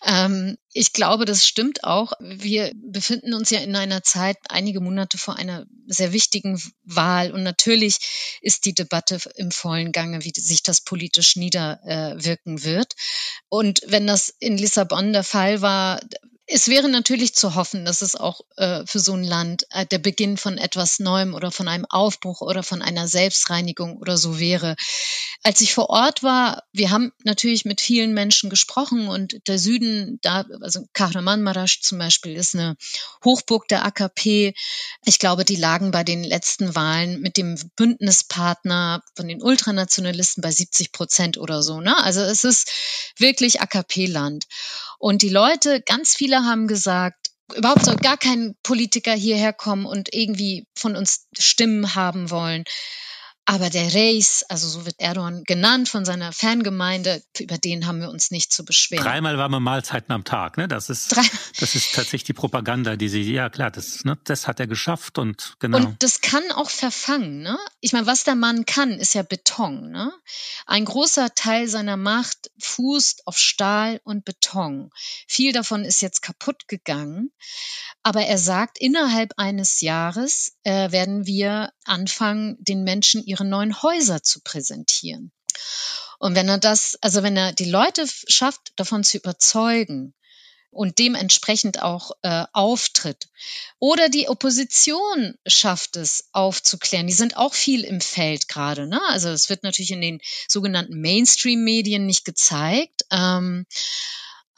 Ähm, 0.04 0.56
ich 0.72 0.92
glaube, 0.92 1.24
das 1.24 1.46
stimmt 1.46 1.84
auch. 1.84 2.12
Wir 2.20 2.72
befinden 2.74 3.34
uns 3.34 3.50
ja 3.50 3.60
in 3.60 3.76
einer 3.76 4.02
Zeit, 4.02 4.36
einige 4.48 4.80
Monate 4.80 5.18
vor 5.18 5.36
einer 5.36 5.66
sehr 5.86 6.12
wichtigen 6.12 6.60
Wahl. 6.84 7.32
Und 7.32 7.42
natürlich 7.42 7.98
ist 8.42 8.64
die 8.64 8.74
Debatte 8.74 9.18
im 9.36 9.50
vollen 9.50 9.92
Gange, 9.92 10.24
wie 10.24 10.32
sich 10.34 10.62
das 10.62 10.82
politisch 10.82 11.36
niederwirken 11.36 12.64
wird. 12.64 12.94
Und 13.48 13.80
wenn 13.86 14.06
das 14.06 14.34
in 14.38 14.58
Lissabon 14.58 15.12
der 15.12 15.24
Fall 15.24 15.62
war, 15.62 16.00
es 16.48 16.68
wäre 16.68 16.88
natürlich 16.88 17.34
zu 17.34 17.56
hoffen, 17.56 17.84
dass 17.84 18.02
es 18.02 18.14
auch 18.14 18.40
äh, 18.56 18.86
für 18.86 19.00
so 19.00 19.14
ein 19.14 19.24
Land 19.24 19.66
äh, 19.70 19.84
der 19.84 19.98
Beginn 19.98 20.36
von 20.36 20.58
etwas 20.58 21.00
Neuem 21.00 21.34
oder 21.34 21.50
von 21.50 21.66
einem 21.66 21.86
Aufbruch 21.86 22.40
oder 22.40 22.62
von 22.62 22.82
einer 22.82 23.08
Selbstreinigung 23.08 23.96
oder 23.96 24.16
so 24.16 24.38
wäre. 24.38 24.76
Als 25.42 25.60
ich 25.60 25.74
vor 25.74 25.90
Ort 25.90 26.22
war, 26.22 26.62
wir 26.72 26.90
haben 26.90 27.12
natürlich 27.24 27.64
mit 27.64 27.80
vielen 27.80 28.14
Menschen 28.14 28.48
gesprochen 28.48 29.08
und 29.08 29.40
der 29.48 29.58
Süden, 29.58 30.20
da, 30.22 30.44
also 30.60 30.86
Kahramanmaraş 30.92 31.80
zum 31.82 31.98
Beispiel, 31.98 32.36
ist 32.36 32.54
eine 32.54 32.76
Hochburg 33.24 33.66
der 33.66 33.84
AKP. 33.84 34.54
Ich 35.04 35.18
glaube, 35.18 35.44
die 35.44 35.56
lagen 35.56 35.90
bei 35.90 36.04
den 36.04 36.22
letzten 36.22 36.76
Wahlen 36.76 37.20
mit 37.20 37.36
dem 37.36 37.56
Bündnispartner 37.74 39.02
von 39.16 39.26
den 39.26 39.42
Ultranationalisten 39.42 40.42
bei 40.42 40.52
70 40.52 40.92
Prozent 40.92 41.38
oder 41.38 41.62
so. 41.64 41.80
Ne? 41.80 41.96
Also 41.98 42.20
es 42.20 42.44
ist 42.44 42.70
wirklich 43.18 43.60
AKP-Land. 43.60 44.46
Und 44.98 45.22
die 45.22 45.28
Leute, 45.28 45.82
ganz 45.82 46.14
viele 46.14 46.35
haben 46.44 46.66
gesagt, 46.66 47.30
überhaupt 47.54 47.84
soll 47.84 47.96
gar 47.96 48.16
kein 48.16 48.54
Politiker 48.62 49.12
hierher 49.12 49.52
kommen 49.52 49.86
und 49.86 50.12
irgendwie 50.12 50.66
von 50.76 50.96
uns 50.96 51.26
Stimmen 51.38 51.94
haben 51.94 52.30
wollen. 52.30 52.64
Aber 53.48 53.70
der 53.70 53.94
Reis, 53.94 54.44
also 54.48 54.68
so 54.68 54.86
wird 54.86 54.96
Erdogan 54.98 55.44
genannt 55.44 55.88
von 55.88 56.04
seiner 56.04 56.32
Fangemeinde, 56.32 57.22
über 57.38 57.58
den 57.58 57.86
haben 57.86 58.00
wir 58.00 58.10
uns 58.10 58.32
nicht 58.32 58.52
zu 58.52 58.64
beschweren. 58.64 59.04
Dreimal 59.04 59.38
warme 59.38 59.60
Mahlzeiten 59.60 60.12
am 60.12 60.24
Tag, 60.24 60.56
ne? 60.56 60.66
Das 60.66 60.90
ist, 60.90 61.14
Drei 61.14 61.22
das 61.60 61.76
ist 61.76 61.94
tatsächlich 61.94 62.24
die 62.24 62.32
Propaganda, 62.32 62.96
die 62.96 63.08
sie, 63.08 63.22
ja 63.22 63.48
klar, 63.48 63.70
das, 63.70 64.04
ne, 64.04 64.18
das 64.24 64.48
hat 64.48 64.58
er 64.58 64.66
geschafft 64.66 65.18
und 65.18 65.54
genau. 65.60 65.78
Und 65.78 66.02
das 66.02 66.22
kann 66.22 66.42
auch 66.50 66.70
verfangen, 66.70 67.42
ne? 67.42 67.56
Ich 67.80 67.92
meine, 67.92 68.08
was 68.08 68.24
der 68.24 68.34
Mann 68.34 68.66
kann, 68.66 68.90
ist 68.90 69.14
ja 69.14 69.22
Beton, 69.22 69.92
ne? 69.92 70.12
Ein 70.66 70.84
großer 70.84 71.32
Teil 71.36 71.68
seiner 71.68 71.96
Macht 71.96 72.50
fußt 72.58 73.28
auf 73.28 73.38
Stahl 73.38 74.00
und 74.02 74.24
Beton. 74.24 74.90
Viel 75.28 75.52
davon 75.52 75.84
ist 75.84 76.02
jetzt 76.02 76.20
kaputt 76.20 76.66
gegangen. 76.66 77.30
Aber 78.02 78.22
er 78.22 78.38
sagt, 78.38 78.78
innerhalb 78.78 79.34
eines 79.36 79.80
Jahres 79.80 80.56
äh, 80.64 80.90
werden 80.90 81.26
wir 81.26 81.70
anfangen, 81.88 82.56
den 82.60 82.84
Menschen 82.84 83.24
ihre 83.24 83.44
neuen 83.44 83.82
Häuser 83.82 84.22
zu 84.22 84.40
präsentieren. 84.40 85.32
Und 86.18 86.34
wenn 86.34 86.48
er 86.48 86.58
das, 86.58 86.96
also 87.02 87.22
wenn 87.22 87.36
er 87.36 87.52
die 87.52 87.70
Leute 87.70 88.06
schafft, 88.28 88.72
davon 88.76 89.04
zu 89.04 89.18
überzeugen 89.18 90.14
und 90.70 90.98
dementsprechend 90.98 91.82
auch 91.82 92.12
äh, 92.22 92.44
auftritt, 92.52 93.28
oder 93.78 94.08
die 94.08 94.28
Opposition 94.28 95.36
schafft 95.46 95.96
es 95.96 96.28
aufzuklären, 96.32 97.06
die 97.06 97.12
sind 97.12 97.36
auch 97.36 97.54
viel 97.54 97.84
im 97.84 98.00
Feld 98.00 98.48
gerade. 98.48 98.86
Ne? 98.86 99.00
Also 99.08 99.28
es 99.28 99.48
wird 99.48 99.62
natürlich 99.62 99.92
in 99.92 100.00
den 100.00 100.20
sogenannten 100.48 101.00
Mainstream-Medien 101.00 102.06
nicht 102.06 102.24
gezeigt. 102.24 103.04
Ähm, 103.10 103.66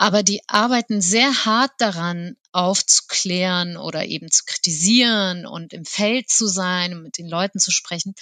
aber 0.01 0.23
die 0.23 0.43
arbeiten 0.47 1.01
sehr 1.01 1.45
hart 1.45 1.73
daran, 1.79 2.37
aufzuklären 2.53 3.77
oder 3.77 4.07
eben 4.07 4.31
zu 4.31 4.45
kritisieren 4.47 5.47
und 5.47 5.73
im 5.73 5.85
Feld 5.85 6.31
zu 6.31 6.47
sein 6.47 6.95
und 6.95 7.03
mit 7.03 7.19
den 7.19 7.29
Leuten 7.29 7.59
zu 7.59 7.71
sprechen 7.71 8.15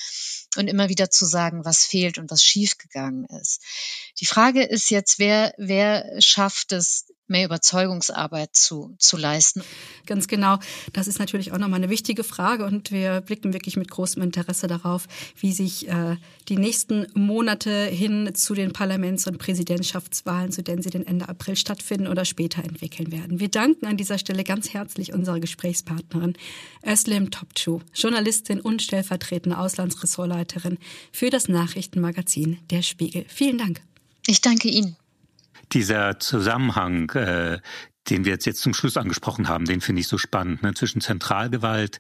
und 0.57 0.69
immer 0.69 0.89
wieder 0.89 1.11
zu 1.11 1.27
sagen, 1.27 1.65
was 1.65 1.85
fehlt 1.85 2.19
und 2.19 2.31
was 2.31 2.45
schiefgegangen 2.45 3.27
ist. 3.41 3.63
Die 4.21 4.27
Frage 4.27 4.63
ist 4.65 4.91
jetzt, 4.91 5.19
wer, 5.19 5.55
wer 5.59 6.21
schafft 6.21 6.73
es, 6.73 7.07
mehr 7.29 7.45
Überzeugungsarbeit 7.45 8.55
zu, 8.55 8.95
zu 8.99 9.17
leisten. 9.17 9.63
Ganz 10.07 10.29
genau. 10.29 10.59
Das 10.93 11.09
ist 11.09 11.19
natürlich 11.19 11.53
auch 11.53 11.59
nochmal 11.59 11.81
eine 11.81 11.91
wichtige 11.91 12.25
Frage 12.25 12.65
und 12.65 12.91
wir 12.91 13.21
blicken 13.21 13.53
wirklich 13.53 13.77
mit 13.77 13.91
großem 13.91 14.23
Interesse 14.23 14.67
darauf, 14.67 15.07
wie 15.37 15.53
sich 15.53 15.89
äh, 15.89 16.17
die 16.49 16.57
nächsten 16.57 17.07
Monate 17.15 17.87
hin 17.87 18.35
zu 18.35 18.55
den 18.55 18.73
Parlaments- 18.73 19.27
und 19.27 19.39
Präsidentschaftswahlen, 19.39 20.53
zu 20.53 20.63
denen 20.63 20.83
sie 20.83 20.91
den 20.91 21.07
Ende 21.07 21.29
April 21.29 21.57
stattfinden 21.57 22.07
oder 22.07 22.25
später 22.25 22.63
entwickeln 22.63 23.11
werden. 23.13 23.41
Wir 23.41 23.49
danken 23.49 23.87
an 23.87 23.97
dieser 23.97 24.19
Stelle 24.19 24.45
ganz 24.45 24.73
herzlich 24.73 25.13
unserer 25.13 25.41
Gesprächspartnerin 25.41 26.35
Özlem 26.87 27.31
Topçu, 27.31 27.81
Journalistin 27.95 28.61
und 28.61 28.83
stellvertretende 28.83 29.59
Auslandsressortleiterin 29.59 30.79
für 31.13 31.31
das 31.31 31.49
Nachrichtenmagazin 31.49 32.59
Der 32.71 32.83
Spiegel. 32.83 33.25
Vielen 33.29 33.59
Dank. 33.59 33.81
Ich 34.27 34.41
danke 34.41 34.69
Ihnen 34.69 34.97
dieser 35.73 36.19
Zusammenhang, 36.19 37.11
äh, 37.11 37.59
den 38.11 38.25
wir 38.25 38.33
jetzt, 38.33 38.47
jetzt 38.47 38.63
zum 38.63 38.75
Schluss 38.75 38.97
angesprochen 38.97 39.49
haben, 39.49 39.65
den 39.65 39.81
finde 39.81 40.01
ich 40.01 40.09
so 40.09 40.19
spannend, 40.19 40.63
ne? 40.63 40.75
zwischen 40.75 41.01
Zentralgewalt, 41.01 41.99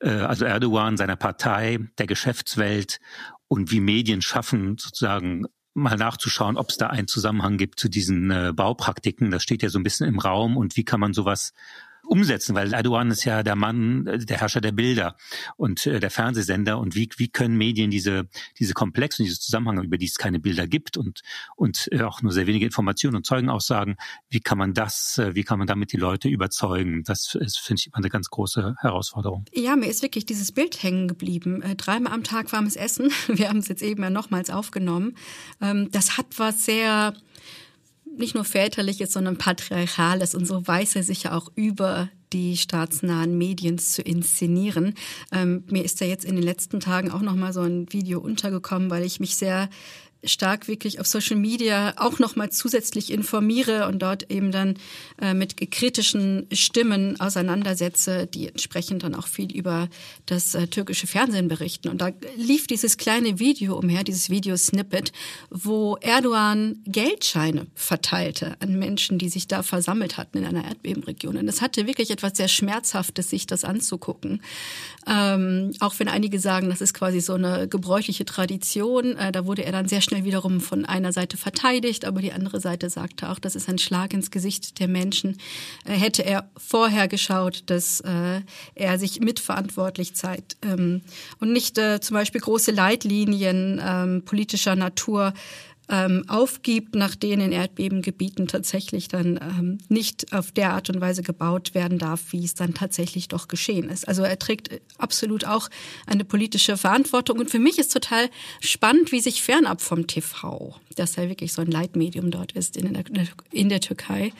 äh, 0.00 0.10
also 0.10 0.44
Erdogan, 0.44 0.96
seiner 0.96 1.16
Partei, 1.16 1.78
der 1.98 2.06
Geschäftswelt 2.06 3.00
und 3.48 3.70
wie 3.70 3.80
Medien 3.80 4.22
schaffen, 4.22 4.76
sozusagen 4.78 5.46
mal 5.74 5.96
nachzuschauen, 5.96 6.56
ob 6.56 6.70
es 6.70 6.76
da 6.76 6.88
einen 6.88 7.08
Zusammenhang 7.08 7.56
gibt 7.56 7.78
zu 7.80 7.88
diesen 7.88 8.30
äh, 8.30 8.52
Baupraktiken. 8.54 9.30
Das 9.30 9.42
steht 9.42 9.62
ja 9.62 9.68
so 9.68 9.78
ein 9.78 9.84
bisschen 9.84 10.08
im 10.08 10.18
Raum 10.18 10.56
und 10.56 10.76
wie 10.76 10.84
kann 10.84 11.00
man 11.00 11.12
sowas 11.12 11.52
umsetzen, 12.08 12.54
weil 12.54 12.72
Erdogan 12.72 13.10
ist 13.10 13.24
ja 13.24 13.42
der 13.42 13.56
Mann, 13.56 14.06
äh, 14.06 14.18
der 14.18 14.40
Herrscher 14.40 14.60
der 14.60 14.72
Bilder 14.72 15.16
und 15.56 15.86
äh, 15.86 16.00
der 16.00 16.10
Fernsehsender 16.10 16.78
und 16.78 16.94
wie, 16.94 17.08
wie 17.16 17.28
können 17.28 17.56
Medien 17.56 17.90
diese, 17.90 18.28
diese 18.58 18.74
Komplex 18.74 19.18
und 19.18 19.26
diese 19.26 19.38
Zusammenhänge, 19.38 19.82
über 19.82 19.98
die 19.98 20.06
es 20.06 20.16
keine 20.16 20.40
Bilder 20.40 20.66
gibt 20.66 20.96
und, 20.96 21.22
und 21.56 21.88
äh, 21.92 22.02
auch 22.02 22.22
nur 22.22 22.32
sehr 22.32 22.46
wenige 22.46 22.64
Informationen 22.64 23.16
und 23.16 23.26
Zeugenaussagen, 23.26 23.96
wie 24.28 24.40
kann 24.40 24.58
man 24.58 24.74
das, 24.74 25.20
wie 25.32 25.44
kann 25.44 25.58
man 25.58 25.66
damit 25.66 25.92
die 25.92 25.96
Leute 25.96 26.28
überzeugen? 26.28 27.02
Das 27.04 27.34
ist, 27.34 27.58
finde 27.58 27.80
ich, 27.80 27.86
immer 27.88 27.98
eine 27.98 28.08
ganz 28.08 28.30
große 28.30 28.76
Herausforderung. 28.80 29.44
Ja, 29.52 29.76
mir 29.76 29.88
ist 29.88 30.02
wirklich 30.02 30.26
dieses 30.26 30.52
Bild 30.52 30.82
hängen 30.82 31.08
geblieben. 31.08 31.62
Dreimal 31.76 32.12
am 32.12 32.24
Tag 32.24 32.52
warmes 32.52 32.76
Essen. 32.76 33.10
Wir 33.28 33.48
haben 33.48 33.58
es 33.58 33.68
jetzt 33.68 33.82
eben 33.82 34.02
ja 34.02 34.10
nochmals 34.10 34.50
aufgenommen. 34.50 35.16
Ähm, 35.60 35.90
das 35.90 36.16
hat 36.16 36.26
was 36.38 36.64
sehr 36.64 37.14
nicht 38.18 38.34
nur 38.34 38.44
väterliches, 38.44 39.12
sondern 39.12 39.38
patriarchales. 39.38 40.34
Und 40.34 40.46
so 40.46 40.66
weiß 40.66 40.96
er 40.96 41.02
sich 41.02 41.24
ja 41.24 41.32
auch 41.32 41.50
über 41.54 42.08
die 42.32 42.56
staatsnahen 42.56 43.38
Medien 43.38 43.78
zu 43.78 44.02
inszenieren. 44.02 44.94
Ähm, 45.32 45.64
mir 45.70 45.84
ist 45.84 46.00
da 46.00 46.04
jetzt 46.04 46.24
in 46.24 46.36
den 46.36 46.44
letzten 46.44 46.80
Tagen 46.80 47.10
auch 47.10 47.22
noch 47.22 47.34
mal 47.34 47.52
so 47.52 47.62
ein 47.62 47.90
Video 47.92 48.20
untergekommen, 48.20 48.90
weil 48.90 49.04
ich 49.04 49.20
mich 49.20 49.36
sehr 49.36 49.68
stark 50.24 50.66
wirklich 50.66 51.00
auf 51.00 51.06
Social 51.06 51.36
Media 51.36 51.94
auch 51.96 52.18
nochmal 52.18 52.50
zusätzlich 52.50 53.12
informiere 53.12 53.86
und 53.86 54.00
dort 54.00 54.30
eben 54.30 54.50
dann 54.50 54.74
äh, 55.20 55.32
mit 55.34 55.56
kritischen 55.70 56.46
Stimmen 56.52 57.20
auseinandersetze, 57.20 58.26
die 58.26 58.48
entsprechend 58.48 59.04
dann 59.04 59.14
auch 59.14 59.28
viel 59.28 59.54
über 59.54 59.88
das 60.26 60.54
äh, 60.54 60.66
türkische 60.66 61.06
Fernsehen 61.06 61.48
berichten. 61.48 61.88
Und 61.88 62.00
da 62.00 62.10
lief 62.36 62.66
dieses 62.66 62.96
kleine 62.96 63.38
Video 63.38 63.78
umher, 63.78 64.02
dieses 64.02 64.28
Video-Snippet, 64.28 65.12
wo 65.50 65.96
Erdogan 66.00 66.82
Geldscheine 66.86 67.66
verteilte 67.74 68.56
an 68.60 68.78
Menschen, 68.78 69.18
die 69.18 69.28
sich 69.28 69.46
da 69.46 69.62
versammelt 69.62 70.16
hatten 70.16 70.38
in 70.38 70.44
einer 70.44 70.64
Erdbebenregion. 70.64 71.36
Und 71.36 71.48
es 71.48 71.62
hatte 71.62 71.86
wirklich 71.86 72.10
etwas 72.10 72.36
sehr 72.36 72.48
Schmerzhaftes, 72.48 73.30
sich 73.30 73.46
das 73.46 73.64
anzugucken. 73.64 74.42
Ähm, 75.06 75.72
auch 75.80 75.94
wenn 75.98 76.08
einige 76.08 76.40
sagen, 76.40 76.68
das 76.68 76.80
ist 76.80 76.92
quasi 76.92 77.20
so 77.20 77.34
eine 77.34 77.68
gebräuchliche 77.68 78.24
Tradition, 78.24 79.16
äh, 79.16 79.30
da 79.32 79.46
wurde 79.46 79.64
er 79.64 79.72
dann 79.72 79.88
sehr 79.88 80.00
schnell 80.08 80.24
wiederum 80.24 80.60
von 80.60 80.84
einer 80.84 81.12
Seite 81.12 81.36
verteidigt, 81.36 82.04
aber 82.04 82.20
die 82.20 82.32
andere 82.32 82.60
Seite 82.60 82.90
sagte 82.90 83.28
auch, 83.28 83.38
das 83.38 83.54
ist 83.54 83.68
ein 83.68 83.78
Schlag 83.78 84.12
ins 84.12 84.30
Gesicht 84.30 84.80
der 84.80 84.88
Menschen. 84.88 85.38
Äh, 85.84 85.92
hätte 85.92 86.24
er 86.24 86.48
vorher 86.56 87.08
geschaut, 87.08 87.64
dass 87.66 88.00
äh, 88.00 88.40
er 88.74 88.98
sich 88.98 89.20
mitverantwortlich 89.20 90.14
zeigt 90.14 90.56
ähm, 90.62 91.02
und 91.40 91.52
nicht 91.52 91.78
äh, 91.78 92.00
zum 92.00 92.14
Beispiel 92.14 92.40
große 92.40 92.70
Leitlinien 92.70 93.80
ähm, 93.84 94.22
politischer 94.24 94.76
Natur 94.76 95.34
ähm, 95.90 96.24
aufgibt, 96.28 96.94
nach 96.94 97.14
denen 97.14 97.46
in 97.46 97.52
Erdbebengebieten 97.52 98.46
tatsächlich 98.46 99.08
dann 99.08 99.38
ähm, 99.42 99.78
nicht 99.88 100.32
auf 100.32 100.52
der 100.52 100.72
Art 100.74 100.90
und 100.90 101.00
Weise 101.00 101.22
gebaut 101.22 101.74
werden 101.74 101.98
darf, 101.98 102.32
wie 102.32 102.44
es 102.44 102.54
dann 102.54 102.74
tatsächlich 102.74 103.28
doch 103.28 103.48
geschehen 103.48 103.88
ist. 103.88 104.06
Also 104.06 104.22
er 104.22 104.38
trägt 104.38 104.80
absolut 104.98 105.46
auch 105.46 105.68
eine 106.06 106.24
politische 106.24 106.76
Verantwortung. 106.76 107.38
Und 107.38 107.50
für 107.50 107.58
mich 107.58 107.78
ist 107.78 107.92
total 107.92 108.28
spannend, 108.60 109.12
wie 109.12 109.20
sich 109.20 109.42
fernab 109.42 109.80
vom 109.80 110.06
TV, 110.06 110.76
das 110.94 111.16
ja 111.16 111.28
wirklich 111.28 111.52
so 111.52 111.62
ein 111.62 111.70
Leitmedium 111.70 112.30
dort 112.30 112.52
ist 112.52 112.76
in 112.76 112.92
der, 112.92 113.04
in 113.50 113.68
der 113.70 113.80
Türkei, 113.80 114.32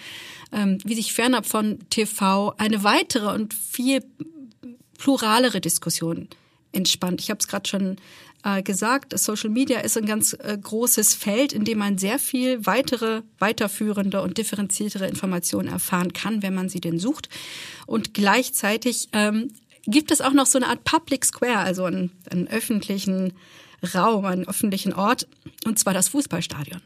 ähm, 0.52 0.78
wie 0.84 0.94
sich 0.94 1.14
fernab 1.14 1.46
von 1.46 1.78
TV 1.88 2.54
eine 2.58 2.84
weitere 2.84 3.32
und 3.32 3.54
viel 3.54 4.04
pluralere 4.98 5.60
Diskussion 5.60 6.28
entspannt. 6.72 7.20
Ich 7.20 7.30
habe 7.30 7.38
es 7.38 7.48
gerade 7.48 7.68
schon 7.68 7.96
äh, 8.48 8.62
gesagt, 8.62 9.18
Social 9.18 9.50
Media 9.50 9.80
ist 9.80 9.96
ein 9.96 10.06
ganz 10.06 10.32
äh, 10.32 10.56
großes 10.60 11.14
Feld, 11.14 11.52
in 11.52 11.64
dem 11.64 11.78
man 11.78 11.98
sehr 11.98 12.18
viel 12.18 12.64
weitere, 12.66 13.22
weiterführende 13.38 14.22
und 14.22 14.38
differenziertere 14.38 15.06
Informationen 15.06 15.68
erfahren 15.68 16.12
kann, 16.12 16.42
wenn 16.42 16.54
man 16.54 16.68
sie 16.68 16.80
denn 16.80 16.98
sucht. 16.98 17.28
Und 17.86 18.14
gleichzeitig 18.14 19.08
ähm, 19.12 19.52
gibt 19.86 20.10
es 20.10 20.20
auch 20.20 20.32
noch 20.32 20.46
so 20.46 20.58
eine 20.58 20.68
Art 20.68 20.84
Public 20.84 21.24
Square, 21.24 21.58
also 21.58 21.84
einen, 21.84 22.12
einen 22.30 22.48
öffentlichen 22.48 23.34
Raum, 23.94 24.24
einen 24.24 24.48
öffentlichen 24.48 24.92
Ort, 24.92 25.26
und 25.64 25.78
zwar 25.78 25.94
das 25.94 26.08
Fußballstadion. 26.08 26.80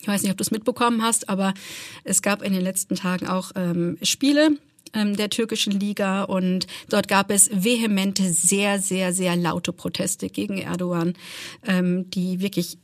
Ich 0.00 0.08
weiß 0.08 0.22
nicht, 0.22 0.30
ob 0.30 0.38
du 0.38 0.42
es 0.42 0.50
mitbekommen 0.50 1.02
hast, 1.02 1.28
aber 1.28 1.54
es 2.04 2.22
gab 2.22 2.42
in 2.42 2.52
den 2.52 2.62
letzten 2.62 2.94
Tagen 2.94 3.26
auch 3.26 3.52
ähm, 3.56 3.98
Spiele 4.02 4.58
der 4.94 5.30
türkischen 5.30 5.78
Liga 5.78 6.24
und 6.24 6.66
dort 6.88 7.08
gab 7.08 7.30
es 7.30 7.50
vehemente, 7.52 8.32
sehr, 8.32 8.80
sehr, 8.80 9.12
sehr 9.12 9.36
laute 9.36 9.72
Proteste 9.72 10.28
gegen 10.28 10.58
Erdogan, 10.58 11.14
ähm, 11.66 12.10
die 12.10 12.40
wirklich 12.40 12.78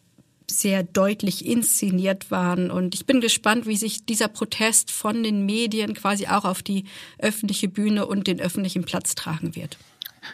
sehr 0.50 0.82
deutlich 0.82 1.46
inszeniert 1.46 2.30
waren. 2.30 2.70
Und 2.70 2.94
ich 2.94 3.06
bin 3.06 3.20
gespannt, 3.20 3.66
wie 3.66 3.76
sich 3.76 4.04
dieser 4.04 4.28
Protest 4.28 4.90
von 4.90 5.22
den 5.22 5.46
Medien 5.46 5.94
quasi 5.94 6.26
auch 6.26 6.44
auf 6.44 6.62
die 6.62 6.84
öffentliche 7.18 7.68
Bühne 7.68 8.06
und 8.06 8.26
den 8.26 8.40
öffentlichen 8.40 8.84
Platz 8.84 9.14
tragen 9.14 9.56
wird. 9.56 9.78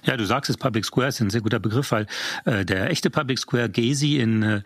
Ja, 0.05 0.17
du 0.17 0.25
sagst 0.25 0.51
es, 0.51 0.57
Public 0.57 0.85
Square 0.85 1.09
ist 1.09 1.21
ein 1.21 1.31
sehr 1.31 1.41
guter 1.41 1.61
Begriff, 1.61 1.93
weil 1.93 2.07
äh, 2.45 2.65
der 2.65 2.91
echte 2.91 3.11
Public 3.11 3.39
Square 3.39 3.71
Gezi 3.71 4.19
in, 4.19 4.43
äh, 4.43 4.63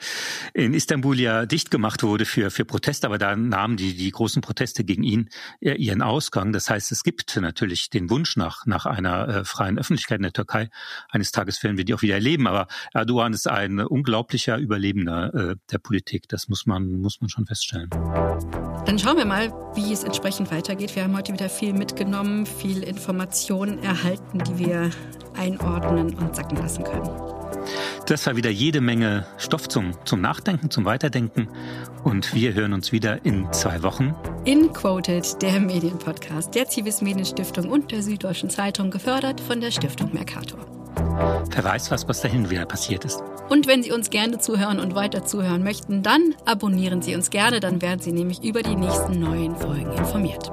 in 0.53 0.75
Istanbul 0.75 1.19
ja 1.19 1.47
dicht 1.47 1.71
gemacht 1.71 2.03
wurde 2.03 2.25
für, 2.25 2.51
für 2.51 2.65
Proteste, 2.65 3.07
aber 3.07 3.19
da 3.19 3.37
nahmen 3.37 3.77
die, 3.77 3.95
die 3.95 4.11
großen 4.11 4.43
Proteste 4.43 4.85
gegen 4.85 5.03
ihn 5.03 5.29
äh, 5.61 5.75
ihren 5.75 6.03
Ausgang. 6.03 6.53
Das 6.53 6.71
heißt, 6.71 6.93
es 6.93 7.03
gibt 7.03 7.37
natürlich 7.37 7.91
den 7.91 8.11
Wunsch 8.11 8.37
nach, 8.37 8.67
nach 8.67 8.87
einer 8.87 9.29
äh, 9.29 9.45
freien 9.45 9.79
Öffentlichkeit 9.79 10.19
in 10.19 10.25
der 10.25 10.33
Türkei. 10.33 10.69
Eines 11.09 11.33
Tages 11.33 11.63
werden 11.63 11.77
wir 11.77 11.85
die 11.85 11.95
auch 11.95 12.03
wieder 12.03 12.15
erleben, 12.15 12.47
aber 12.47 12.67
Erdogan 12.93 13.33
ist 13.33 13.49
ein 13.49 13.81
unglaublicher 13.81 14.59
Überlebender 14.59 15.35
äh, 15.35 15.57
der 15.71 15.79
Politik. 15.79 16.29
Das 16.29 16.49
muss 16.49 16.67
man, 16.67 17.01
muss 17.01 17.21
man 17.21 17.29
schon 17.31 17.47
feststellen. 17.47 17.91
Dann 18.87 18.99
schauen 18.99 19.17
wir 19.17 19.25
mal, 19.25 19.51
wie 19.75 19.93
es 19.93 20.05
entsprechend 20.05 20.51
weitergeht. 20.51 20.95
Wir 20.95 21.05
haben 21.05 21.17
heute 21.17 21.33
wieder 21.33 21.49
viel 21.49 21.73
mitgenommen, 21.73 22.47
viel 22.47 22.83
Informationen 22.83 23.79
erhalten, 23.83 24.39
die 24.39 24.59
wir 24.59 24.91
einordnen 25.37 26.15
und 26.15 26.37
sacken 26.37 26.57
lassen 26.59 26.85
können. 26.85 27.11
Das 28.07 28.27
war 28.27 28.37
wieder 28.37 28.51
jede 28.51 28.81
Menge 28.81 29.27
Stoff 29.39 29.69
zum, 29.69 29.93
zum 30.05 30.21
Nachdenken, 30.21 30.71
zum 30.71 30.85
Weiterdenken. 30.85 31.49
Und 32.03 32.35
wir 32.35 32.53
hören 32.53 32.75
uns 32.75 32.93
wieder 32.93 33.25
in 33.25 33.51
zwei 33.53 33.83
Wochen. 33.83 34.15
In 34.45 34.73
Quoted, 34.73 35.41
der 35.41 35.59
Medienpodcast 35.61 36.55
der 36.55 36.69
Zivis 36.69 37.01
Medienstiftung 37.01 37.71
und 37.71 37.93
der 37.93 38.03
Süddeutschen 38.03 38.51
Zeitung, 38.51 38.91
gefördert 38.91 39.41
von 39.41 39.61
der 39.61 39.71
Stiftung 39.71 40.13
Mercator. 40.13 40.61
Wer 41.51 41.65
weiß 41.65 41.91
was, 41.91 42.07
was 42.09 42.21
dahin 42.21 42.51
wieder 42.51 42.67
passiert 42.67 43.05
ist. 43.05 43.23
Und 43.49 43.67
wenn 43.67 43.83
Sie 43.83 43.93
uns 43.93 44.11
gerne 44.11 44.39
zuhören 44.39 44.81
und 44.81 44.95
weiter 44.95 45.25
zuhören 45.25 45.63
möchten, 45.63 46.03
dann 46.03 46.35
abonnieren 46.45 47.03
Sie 47.03 47.15
uns 47.15 47.31
gerne, 47.31 47.61
dann 47.61 47.81
werden 47.81 48.01
Sie 48.01 48.13
nämlich 48.13 48.43
über 48.43 48.63
die 48.63 48.77
nächsten 48.77 49.21
neuen 49.21 49.57
Folgen 49.57 49.93
informiert. 49.93 50.51